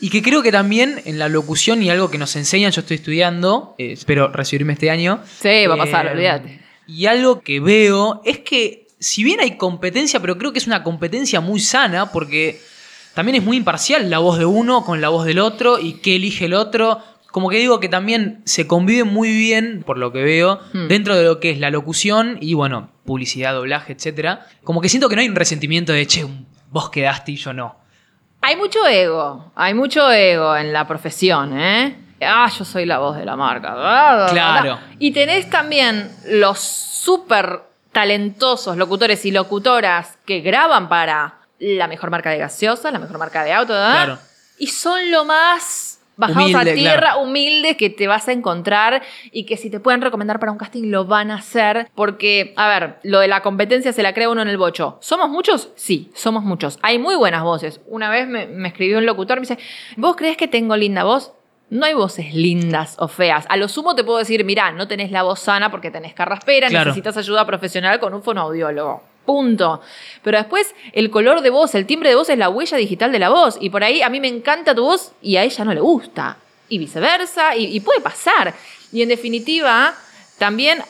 Y 0.00 0.10
que 0.10 0.22
creo 0.22 0.42
que 0.42 0.52
también 0.52 1.00
en 1.06 1.18
la 1.18 1.28
locución 1.28 1.82
y 1.82 1.88
algo 1.90 2.10
que 2.10 2.18
nos 2.18 2.36
enseñan, 2.36 2.72
yo 2.72 2.80
estoy 2.80 2.96
estudiando, 2.96 3.74
eh, 3.78 3.92
espero 3.92 4.28
recibirme 4.28 4.74
este 4.74 4.90
año. 4.90 5.20
Sí, 5.40 5.66
va 5.66 5.74
a 5.74 5.78
pasar, 5.78 6.06
Eh, 6.06 6.10
olvídate. 6.12 6.60
Y 6.86 7.06
algo 7.06 7.40
que 7.40 7.60
veo 7.60 8.20
es 8.24 8.40
que 8.40 8.86
si 8.98 9.24
bien 9.24 9.40
hay 9.40 9.56
competencia, 9.56 10.20
pero 10.20 10.36
creo 10.36 10.52
que 10.52 10.58
es 10.58 10.66
una 10.66 10.82
competencia 10.82 11.40
muy 11.40 11.60
sana 11.60 12.12
porque 12.12 12.60
también 13.14 13.36
es 13.36 13.42
muy 13.44 13.56
imparcial 13.56 14.10
la 14.10 14.18
voz 14.18 14.38
de 14.38 14.44
uno 14.44 14.84
con 14.84 15.00
la 15.00 15.08
voz 15.08 15.24
del 15.24 15.38
otro 15.38 15.78
y 15.78 15.94
qué 15.94 16.16
elige 16.16 16.46
el 16.46 16.54
otro. 16.54 16.98
Como 17.30 17.48
que 17.48 17.58
digo 17.58 17.80
que 17.80 17.88
también 17.88 18.42
se 18.44 18.66
convive 18.66 19.04
muy 19.04 19.32
bien, 19.32 19.82
por 19.86 19.98
lo 19.98 20.12
que 20.12 20.22
veo, 20.22 20.60
Hmm. 20.72 20.88
dentro 20.88 21.16
de 21.16 21.24
lo 21.24 21.40
que 21.40 21.50
es 21.50 21.58
la 21.58 21.70
locución 21.70 22.38
y 22.40 22.54
bueno, 22.54 22.90
publicidad, 23.04 23.54
doblaje, 23.54 23.92
etcétera. 23.94 24.46
Como 24.62 24.80
que 24.80 24.88
siento 24.88 25.08
que 25.08 25.16
no 25.16 25.22
hay 25.22 25.28
un 25.28 25.34
resentimiento 25.36 25.92
de, 25.92 26.06
che, 26.06 26.26
vos 26.70 26.90
quedaste 26.90 27.32
y 27.32 27.36
yo 27.36 27.52
no. 27.52 27.76
Hay 28.46 28.56
mucho 28.56 28.86
ego, 28.86 29.52
hay 29.54 29.72
mucho 29.72 30.12
ego 30.12 30.54
en 30.54 30.70
la 30.70 30.86
profesión, 30.86 31.58
¿eh? 31.58 31.96
Ah, 32.20 32.50
yo 32.56 32.64
soy 32.66 32.84
la 32.84 32.98
voz 32.98 33.16
de 33.16 33.24
la 33.24 33.36
marca. 33.36 33.74
Ah, 33.74 34.26
Claro. 34.30 34.78
Y 34.98 35.12
tenés 35.12 35.48
también 35.48 36.14
los 36.26 36.58
súper 36.60 37.62
talentosos 37.92 38.76
locutores 38.76 39.24
y 39.24 39.30
locutoras 39.30 40.18
que 40.26 40.40
graban 40.40 40.90
para 40.90 41.36
la 41.58 41.88
mejor 41.88 42.10
marca 42.10 42.28
de 42.28 42.36
gaseosa, 42.36 42.90
la 42.90 42.98
mejor 42.98 43.16
marca 43.16 43.44
de 43.44 43.54
auto, 43.54 43.72
¿verdad? 43.72 43.92
Claro. 43.92 44.18
Y 44.58 44.66
son 44.66 45.10
lo 45.10 45.24
más 45.24 46.00
bajados 46.16 46.54
a 46.54 46.58
Humilde, 46.58 46.74
tierra, 46.74 47.00
claro. 47.00 47.20
humildes 47.22 47.76
que 47.76 47.90
te 47.90 48.06
vas 48.06 48.28
a 48.28 48.32
encontrar 48.32 49.02
y 49.32 49.44
que 49.46 49.56
si 49.56 49.70
te 49.70 49.80
pueden 49.80 50.00
recomendar 50.00 50.38
para 50.40 50.52
un 50.52 50.58
casting 50.58 50.90
lo 50.90 51.04
van 51.04 51.30
a 51.30 51.36
hacer. 51.36 51.88
Porque, 51.94 52.52
a 52.56 52.68
ver, 52.68 52.96
lo 53.02 53.20
de 53.20 53.28
la 53.28 53.40
competencia 53.42 53.92
se 53.92 54.02
la 54.02 54.14
crea 54.14 54.28
uno 54.30 54.42
en 54.42 54.48
el 54.48 54.56
bocho. 54.58 54.98
¿Somos 55.00 55.28
muchos? 55.28 55.70
Sí, 55.74 56.10
somos 56.14 56.42
muchos. 56.44 56.78
Hay 56.82 56.98
muy 56.98 57.16
buenas 57.16 57.42
voces. 57.42 57.80
Una 57.86 58.10
vez 58.10 58.28
me, 58.28 58.46
me 58.46 58.68
escribió 58.68 58.98
un 58.98 59.06
locutor, 59.06 59.38
me 59.38 59.46
dice, 59.46 59.58
¿vos 59.96 60.16
crees 60.16 60.36
que 60.36 60.48
tengo 60.48 60.76
linda 60.76 61.04
voz? 61.04 61.32
No 61.70 61.86
hay 61.86 61.94
voces 61.94 62.34
lindas 62.34 62.94
o 62.98 63.08
feas. 63.08 63.46
A 63.48 63.56
lo 63.56 63.68
sumo 63.68 63.94
te 63.96 64.04
puedo 64.04 64.18
decir, 64.18 64.44
mirá, 64.44 64.70
no 64.70 64.86
tenés 64.86 65.10
la 65.10 65.22
voz 65.22 65.40
sana 65.40 65.70
porque 65.70 65.90
tenés 65.90 66.14
carraspera, 66.14 66.68
Claro. 66.68 66.84
necesitas 66.90 67.16
ayuda 67.16 67.44
profesional 67.46 67.98
con 67.98 68.14
un 68.14 68.22
fonoaudiólogo. 68.22 69.02
Punto. 69.24 69.80
Pero 70.22 70.38
después, 70.38 70.74
el 70.92 71.10
color 71.10 71.40
de 71.40 71.50
voz, 71.50 71.74
el 71.74 71.86
timbre 71.86 72.10
de 72.10 72.14
voz 72.16 72.28
es 72.28 72.38
la 72.38 72.48
huella 72.50 72.76
digital 72.76 73.10
de 73.12 73.18
la 73.18 73.30
voz. 73.30 73.56
Y 73.60 73.70
por 73.70 73.82
ahí 73.84 74.02
a 74.02 74.08
mí 74.10 74.20
me 74.20 74.28
encanta 74.28 74.74
tu 74.74 74.84
voz 74.84 75.12
y 75.22 75.36
a 75.36 75.42
ella 75.44 75.64
no 75.64 75.72
le 75.74 75.80
gusta. 75.80 76.36
Y 76.68 76.78
viceversa. 76.78 77.56
Y, 77.56 77.74
y 77.76 77.80
puede 77.80 78.00
pasar. 78.00 78.54
Y 78.92 79.02
en 79.02 79.08
definitiva, 79.08 79.94
también 80.38 80.82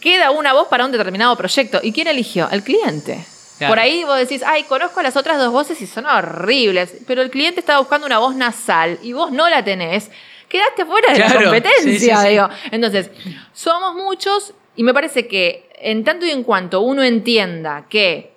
queda 0.00 0.30
una 0.30 0.52
voz 0.52 0.68
para 0.68 0.84
un 0.84 0.92
determinado 0.92 1.36
proyecto. 1.36 1.80
¿Y 1.82 1.92
quién 1.92 2.08
eligió? 2.08 2.48
El 2.50 2.62
cliente. 2.62 3.24
Claro. 3.58 3.70
Por 3.72 3.78
ahí 3.78 4.04
vos 4.04 4.18
decís, 4.18 4.42
ay, 4.44 4.64
conozco 4.64 5.00
las 5.00 5.16
otras 5.16 5.38
dos 5.38 5.50
voces 5.52 5.80
y 5.80 5.86
son 5.86 6.04
horribles. 6.06 6.94
Pero 7.06 7.22
el 7.22 7.30
cliente 7.30 7.60
estaba 7.60 7.78
buscando 7.78 8.06
una 8.06 8.18
voz 8.18 8.34
nasal 8.34 8.98
y 9.02 9.12
vos 9.12 9.30
no 9.32 9.48
la 9.48 9.64
tenés. 9.64 10.10
Quedaste 10.48 10.84
fuera 10.84 11.12
de 11.12 11.18
la 11.20 11.26
Claro. 11.26 11.42
competencia, 11.44 11.82
Sí, 11.82 11.98
sí, 11.98 12.10
sí. 12.22 12.28
digo. 12.28 12.48
Entonces, 12.70 13.10
somos 13.54 13.94
muchos 13.94 14.52
y 14.76 14.82
me 14.82 14.92
parece 14.92 15.26
que 15.26 15.65
en 15.78 16.04
tanto 16.04 16.26
y 16.26 16.30
en 16.30 16.42
cuanto 16.42 16.80
uno 16.80 17.02
entienda 17.02 17.86
que 17.88 18.32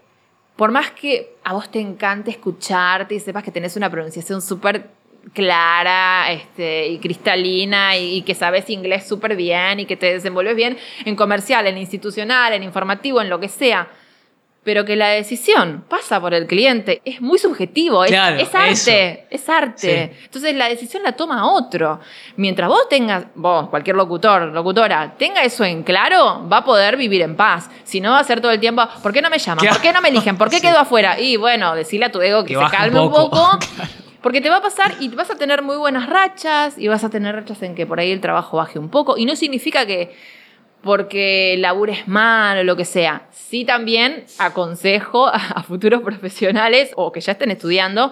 por 0.55 0.71
más 0.71 0.91
que 0.91 1.35
a 1.43 1.53
vos 1.53 1.71
te 1.71 1.79
encante 1.79 2.31
escucharte 2.31 3.15
y 3.15 3.19
sepas 3.19 3.43
que 3.43 3.51
tenés 3.51 3.77
una 3.77 3.89
pronunciación 3.89 4.41
súper 4.41 4.89
clara 5.33 6.31
este, 6.31 6.87
y 6.87 6.99
cristalina 6.99 7.97
y, 7.97 8.17
y 8.17 8.21
que 8.23 8.35
sabes 8.35 8.69
inglés 8.69 9.07
súper 9.07 9.35
bien 9.35 9.79
y 9.79 9.85
que 9.85 9.95
te 9.95 10.13
desenvolves 10.13 10.55
bien 10.55 10.77
en 11.05 11.15
comercial, 11.15 11.67
en 11.67 11.77
institucional, 11.77 12.53
en 12.53 12.63
informativo, 12.63 13.21
en 13.21 13.29
lo 13.29 13.39
que 13.39 13.47
sea, 13.47 13.89
pero 14.69 14.85
que 14.85 14.95
la 14.95 15.07
decisión 15.07 15.83
pasa 15.89 16.21
por 16.21 16.35
el 16.35 16.45
cliente, 16.45 17.01
es 17.03 17.21
muy 17.21 17.39
subjetivo, 17.39 18.03
es, 18.03 18.11
Claro, 18.11 18.35
es 18.37 18.53
arte, 18.53 19.11
eso. 19.13 19.21
es 19.31 19.49
arte. 19.49 20.11
Sí. 20.13 20.19
Entonces 20.25 20.53
la 20.55 20.69
decisión 20.69 21.01
la 21.01 21.13
toma 21.13 21.51
otro. 21.51 21.99
Mientras 22.35 22.69
vos 22.69 22.87
tengas, 22.87 23.25
vos, 23.33 23.67
cualquier 23.69 23.95
locutor, 23.95 24.43
locutora, 24.53 25.15
tenga 25.17 25.41
eso 25.43 25.63
en 25.65 25.81
claro, 25.81 26.47
va 26.47 26.57
a 26.57 26.63
poder 26.63 26.97
vivir 26.97 27.23
en 27.23 27.35
paz. 27.35 27.67
Si 27.83 27.99
no 27.99 28.11
va 28.11 28.19
a 28.19 28.23
ser 28.23 28.41
todo 28.41 28.51
el 28.51 28.59
tiempo, 28.59 28.87
¿por 29.01 29.11
qué 29.11 29.23
no 29.23 29.31
me 29.31 29.39
llaman? 29.39 29.57
Claro. 29.63 29.73
¿Por 29.77 29.81
qué 29.81 29.91
no 29.91 30.01
me 30.01 30.09
eligen? 30.09 30.37
¿Por 30.37 30.51
qué 30.51 30.57
Sí. 30.59 30.61
quedo 30.61 30.77
afuera? 30.77 31.19
Y 31.19 31.35
bueno, 31.37 31.73
decirle 31.73 32.05
a 32.05 32.11
tu 32.11 32.21
ego 32.21 32.43
que, 32.43 32.49
Que 32.49 32.59
se 32.59 32.63
un 32.63 32.69
calme 32.69 32.99
un 32.99 33.11
poco. 33.11 33.29
poco. 33.31 33.59
Porque 34.21 34.39
te 34.39 34.51
va 34.51 34.57
a 34.57 34.61
pasar 34.61 34.93
y 34.99 35.07
vas 35.07 35.31
a 35.31 35.35
tener 35.35 35.63
muy 35.63 35.77
buenas 35.77 36.07
rachas 36.07 36.77
y 36.77 36.87
vas 36.87 37.03
a 37.03 37.09
tener 37.09 37.33
rachas 37.33 37.63
en 37.63 37.73
que 37.73 37.87
por 37.87 37.99
ahí 37.99 38.11
el 38.11 38.21
trabajo 38.21 38.57
baje 38.57 38.77
un 38.77 38.89
poco. 38.89 39.17
Y 39.17 39.25
no 39.25 39.35
significa 39.35 39.87
que 39.87 40.13
porque 40.81 41.55
labures 41.57 42.07
mal 42.07 42.59
o 42.59 42.63
lo 42.63 42.75
que 42.75 42.85
sea. 42.85 43.23
Sí 43.31 43.65
también 43.65 44.25
aconsejo 44.37 45.27
a, 45.27 45.35
a 45.35 45.63
futuros 45.63 46.01
profesionales 46.03 46.91
o 46.95 47.11
que 47.11 47.21
ya 47.21 47.33
estén 47.33 47.51
estudiando 47.51 48.11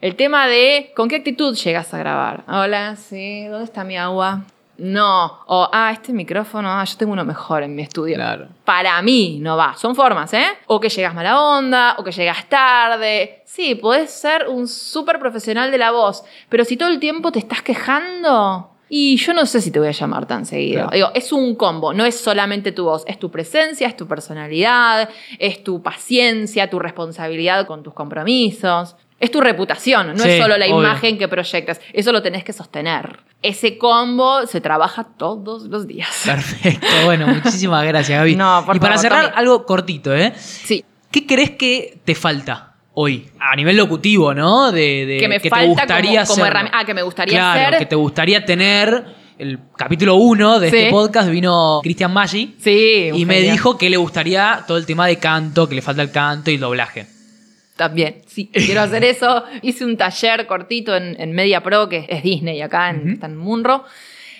el 0.00 0.16
tema 0.16 0.46
de 0.46 0.92
con 0.94 1.08
qué 1.08 1.16
actitud 1.16 1.56
llegas 1.56 1.92
a 1.94 1.98
grabar. 1.98 2.44
Hola, 2.48 2.96
sí, 2.96 3.46
¿dónde 3.46 3.64
está 3.64 3.84
mi 3.84 3.96
agua? 3.96 4.44
No, 4.78 5.40
o 5.46 5.68
ah, 5.72 5.90
este 5.90 6.12
micrófono, 6.12 6.70
ah, 6.70 6.84
yo 6.84 6.96
tengo 6.98 7.12
uno 7.12 7.24
mejor 7.24 7.62
en 7.62 7.74
mi 7.74 7.82
estudio. 7.82 8.16
Claro. 8.16 8.48
Para 8.64 9.00
mí 9.00 9.38
no 9.40 9.56
va, 9.56 9.74
son 9.74 9.96
formas, 9.96 10.32
¿eh? 10.34 10.46
O 10.66 10.78
que 10.80 10.90
llegas 10.90 11.14
mala 11.14 11.40
onda, 11.40 11.96
o 11.98 12.04
que 12.04 12.12
llegas 12.12 12.46
tarde. 12.48 13.42
Sí, 13.46 13.74
podés 13.74 14.10
ser 14.10 14.48
un 14.48 14.68
súper 14.68 15.18
profesional 15.18 15.70
de 15.70 15.78
la 15.78 15.92
voz, 15.92 16.24
pero 16.50 16.64
si 16.64 16.76
todo 16.76 16.90
el 16.90 17.00
tiempo 17.00 17.32
te 17.32 17.38
estás 17.38 17.62
quejando, 17.62 18.70
y 18.88 19.16
yo 19.16 19.34
no 19.34 19.46
sé 19.46 19.60
si 19.60 19.70
te 19.70 19.78
voy 19.78 19.88
a 19.88 19.92
llamar 19.92 20.26
tan 20.26 20.46
seguido. 20.46 20.82
Claro. 20.82 20.90
Digo, 20.94 21.08
es 21.14 21.32
un 21.32 21.54
combo, 21.56 21.92
no 21.92 22.04
es 22.04 22.18
solamente 22.18 22.72
tu 22.72 22.84
voz, 22.84 23.04
es 23.06 23.18
tu 23.18 23.30
presencia, 23.30 23.88
es 23.88 23.96
tu 23.96 24.06
personalidad, 24.06 25.08
es 25.38 25.64
tu 25.64 25.82
paciencia, 25.82 26.70
tu 26.70 26.78
responsabilidad 26.78 27.66
con 27.66 27.82
tus 27.82 27.94
compromisos. 27.94 28.96
Es 29.18 29.30
tu 29.30 29.40
reputación, 29.40 30.08
no 30.08 30.18
Sí, 30.18 30.28
es 30.28 30.42
solo 30.42 30.58
la 30.58 30.66
obvio. 30.66 30.78
imagen 30.80 31.16
que 31.16 31.26
proyectas. 31.26 31.80
Eso 31.94 32.12
lo 32.12 32.20
tenés 32.20 32.44
que 32.44 32.52
sostener. 32.52 33.20
Ese 33.40 33.78
combo 33.78 34.46
se 34.46 34.60
trabaja 34.60 35.04
todos 35.16 35.62
los 35.64 35.86
días. 35.86 36.10
Perfecto, 36.26 36.86
bueno, 37.06 37.26
muchísimas 37.42 37.82
gracias, 37.86 38.18
Gaby. 38.18 38.36
No, 38.36 38.62
por 38.66 38.76
y 38.76 38.78
para 38.78 38.98
cerrar, 38.98 39.32
algo 39.34 39.64
cortito, 39.64 40.14
¿eh? 40.14 40.34
Sí. 40.36 40.84
¿Qué 41.10 41.26
crees 41.26 41.52
que 41.52 41.98
te 42.04 42.14
falta 42.14 42.75
hoy? 42.98 43.26
A 43.38 43.54
nivel 43.54 43.76
locutivo, 43.76 44.32
¿no? 44.34 44.72
De, 44.72 45.04
de- 45.06 45.18
que 45.18 45.28
me 45.28 45.38
te 45.38 45.48
falta 45.50 45.66
gustaría 45.66 46.24
como, 46.24 46.44
herramienta. 46.46 46.78
Ah, 46.80 46.84
que 46.84 46.94
me 46.94 47.02
gustaría 47.02 47.38
Claro, 47.38 47.78
que 47.78 47.86
te 47.86 47.94
gustaría 47.96 48.44
tener 48.44 49.04
el 49.38 49.58
capítulo 49.76 50.14
1 50.16 50.58
de 50.60 50.70
Sí. 50.70 50.76
este 50.76 50.90
podcast 50.90 51.28
vino 51.30 51.80
Cristian 51.82 52.12
Maggi. 52.12 52.56
Sí, 52.58 53.10
Y 53.14 53.24
me 53.26 53.40
dijo 53.42 53.76
que 53.76 53.90
le 53.90 53.98
gustaría 53.98 54.64
todo 54.66 54.78
el 54.78 54.86
tema 54.86 55.06
de 55.06 55.18
canto, 55.18 55.68
que 55.68 55.74
le 55.74 55.82
falta 55.82 56.00
el 56.02 56.10
canto 56.10 56.50
y 56.50 56.54
el 56.54 56.60
doblaje. 56.60 57.06
También, 57.76 58.22
sí, 58.26 58.50
quiero 58.50 58.80
hacer 58.80 59.04
eso. 59.04 59.44
Hice 59.60 59.84
un 59.84 59.98
taller 59.98 60.46
cortito 60.46 60.96
en, 60.96 61.14
en 61.20 61.32
Media 61.32 61.62
Pro, 61.62 61.90
que 61.90 62.06
es 62.08 62.22
Disney 62.22 62.62
acá, 62.62 62.88
en, 62.88 63.10
está 63.10 63.26
en 63.26 63.36
Munro. 63.36 63.84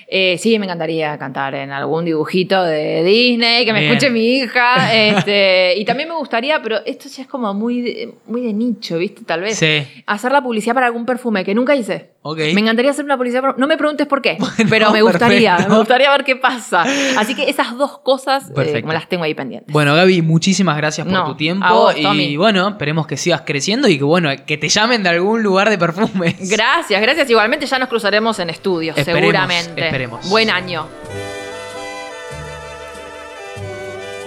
Eh, 0.09 0.39
sí, 0.39 0.59
me 0.59 0.67
encantaría 0.67 1.19
cantar 1.19 1.55
en 1.57 1.73
algún 1.73 2.05
dibujito 2.05 2.63
de 2.63 3.03
Disney, 3.03 3.65
que 3.65 3.73
me 3.73 3.81
Bien. 3.81 3.93
escuche 3.93 4.11
mi 4.11 4.37
hija. 4.37 4.95
este, 4.95 5.75
y 5.77 5.85
también 5.85 6.09
me 6.09 6.15
gustaría, 6.15 6.63
pero 6.63 6.79
esto 6.87 7.09
ya 7.09 7.23
es 7.23 7.29
como 7.29 7.53
muy 7.55 7.81
de, 7.83 8.15
muy 8.27 8.43
de 8.43 8.53
nicho, 8.53 8.99
¿viste? 8.99 9.25
Tal 9.25 9.41
vez. 9.41 9.59
Sí. 9.59 9.83
Hacer 10.07 10.31
la 10.33 10.43
publicidad 10.43 10.75
para 10.75 10.87
algún 10.87 11.07
perfume 11.07 11.45
que 11.45 11.55
nunca 11.55 11.75
hice. 11.75 12.17
Me 12.35 12.61
encantaría 12.61 12.91
hacer 12.91 13.05
una 13.05 13.17
publicidad. 13.17 13.55
No 13.57 13.69
me 13.69 13.77
preguntes 13.77 14.07
por 14.09 14.21
qué, 14.21 14.37
Bueno, 14.41 14.55
pero 14.69 14.91
me 14.91 15.01
gustaría. 15.03 15.51
perfecto. 15.53 15.73
Me 15.73 15.79
gustaría 15.79 16.11
ver 16.11 16.25
qué 16.25 16.35
pasa. 16.37 16.85
Así 17.19 17.35
que 17.37 17.49
esas 17.49 17.77
dos 17.77 17.99
cosas 17.99 18.51
eh, 18.57 18.83
me 18.85 18.95
las 18.95 19.09
tengo 19.09 19.23
ahí 19.23 19.35
pendientes. 19.35 19.73
Bueno, 19.73 19.95
Gaby, 19.95 20.23
muchísimas 20.23 20.77
gracias 20.77 21.07
por 21.07 21.15
No, 21.15 21.25
tu 21.27 21.37
tiempo. 21.37 21.67
vos, 21.69 21.95
y 21.97 22.03
Tommy. 22.03 22.37
bueno, 22.37 22.69
esperemos 22.69 23.07
que 23.07 23.17
sigas 23.17 23.43
creciendo 23.47 23.87
y 23.89 23.99
que 23.99 24.05
bueno, 24.05 24.31
que 24.45 24.57
te 24.57 24.69
llamen 24.69 25.05
de 25.05 25.11
algún 25.11 25.43
lugar 25.45 25.71
de 25.71 25.79
perfumes. 25.79 26.51
Gracias, 26.51 27.01
gracias. 27.01 27.31
Igualmente 27.31 27.67
ya 27.67 27.79
nos 27.79 27.89
cruzaremos 27.89 28.39
en 28.41 28.51
estudios, 28.51 28.97
Esperemos, 28.99 29.21
seguramente. 29.23 29.96
Esperemos. 29.97 30.29
Buen 30.29 30.51
año. 30.51 30.89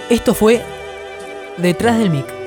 Esto 0.10 0.34
fue 0.34 0.64
Detrás 1.58 2.00
del 2.00 2.10
Mic. 2.10 2.39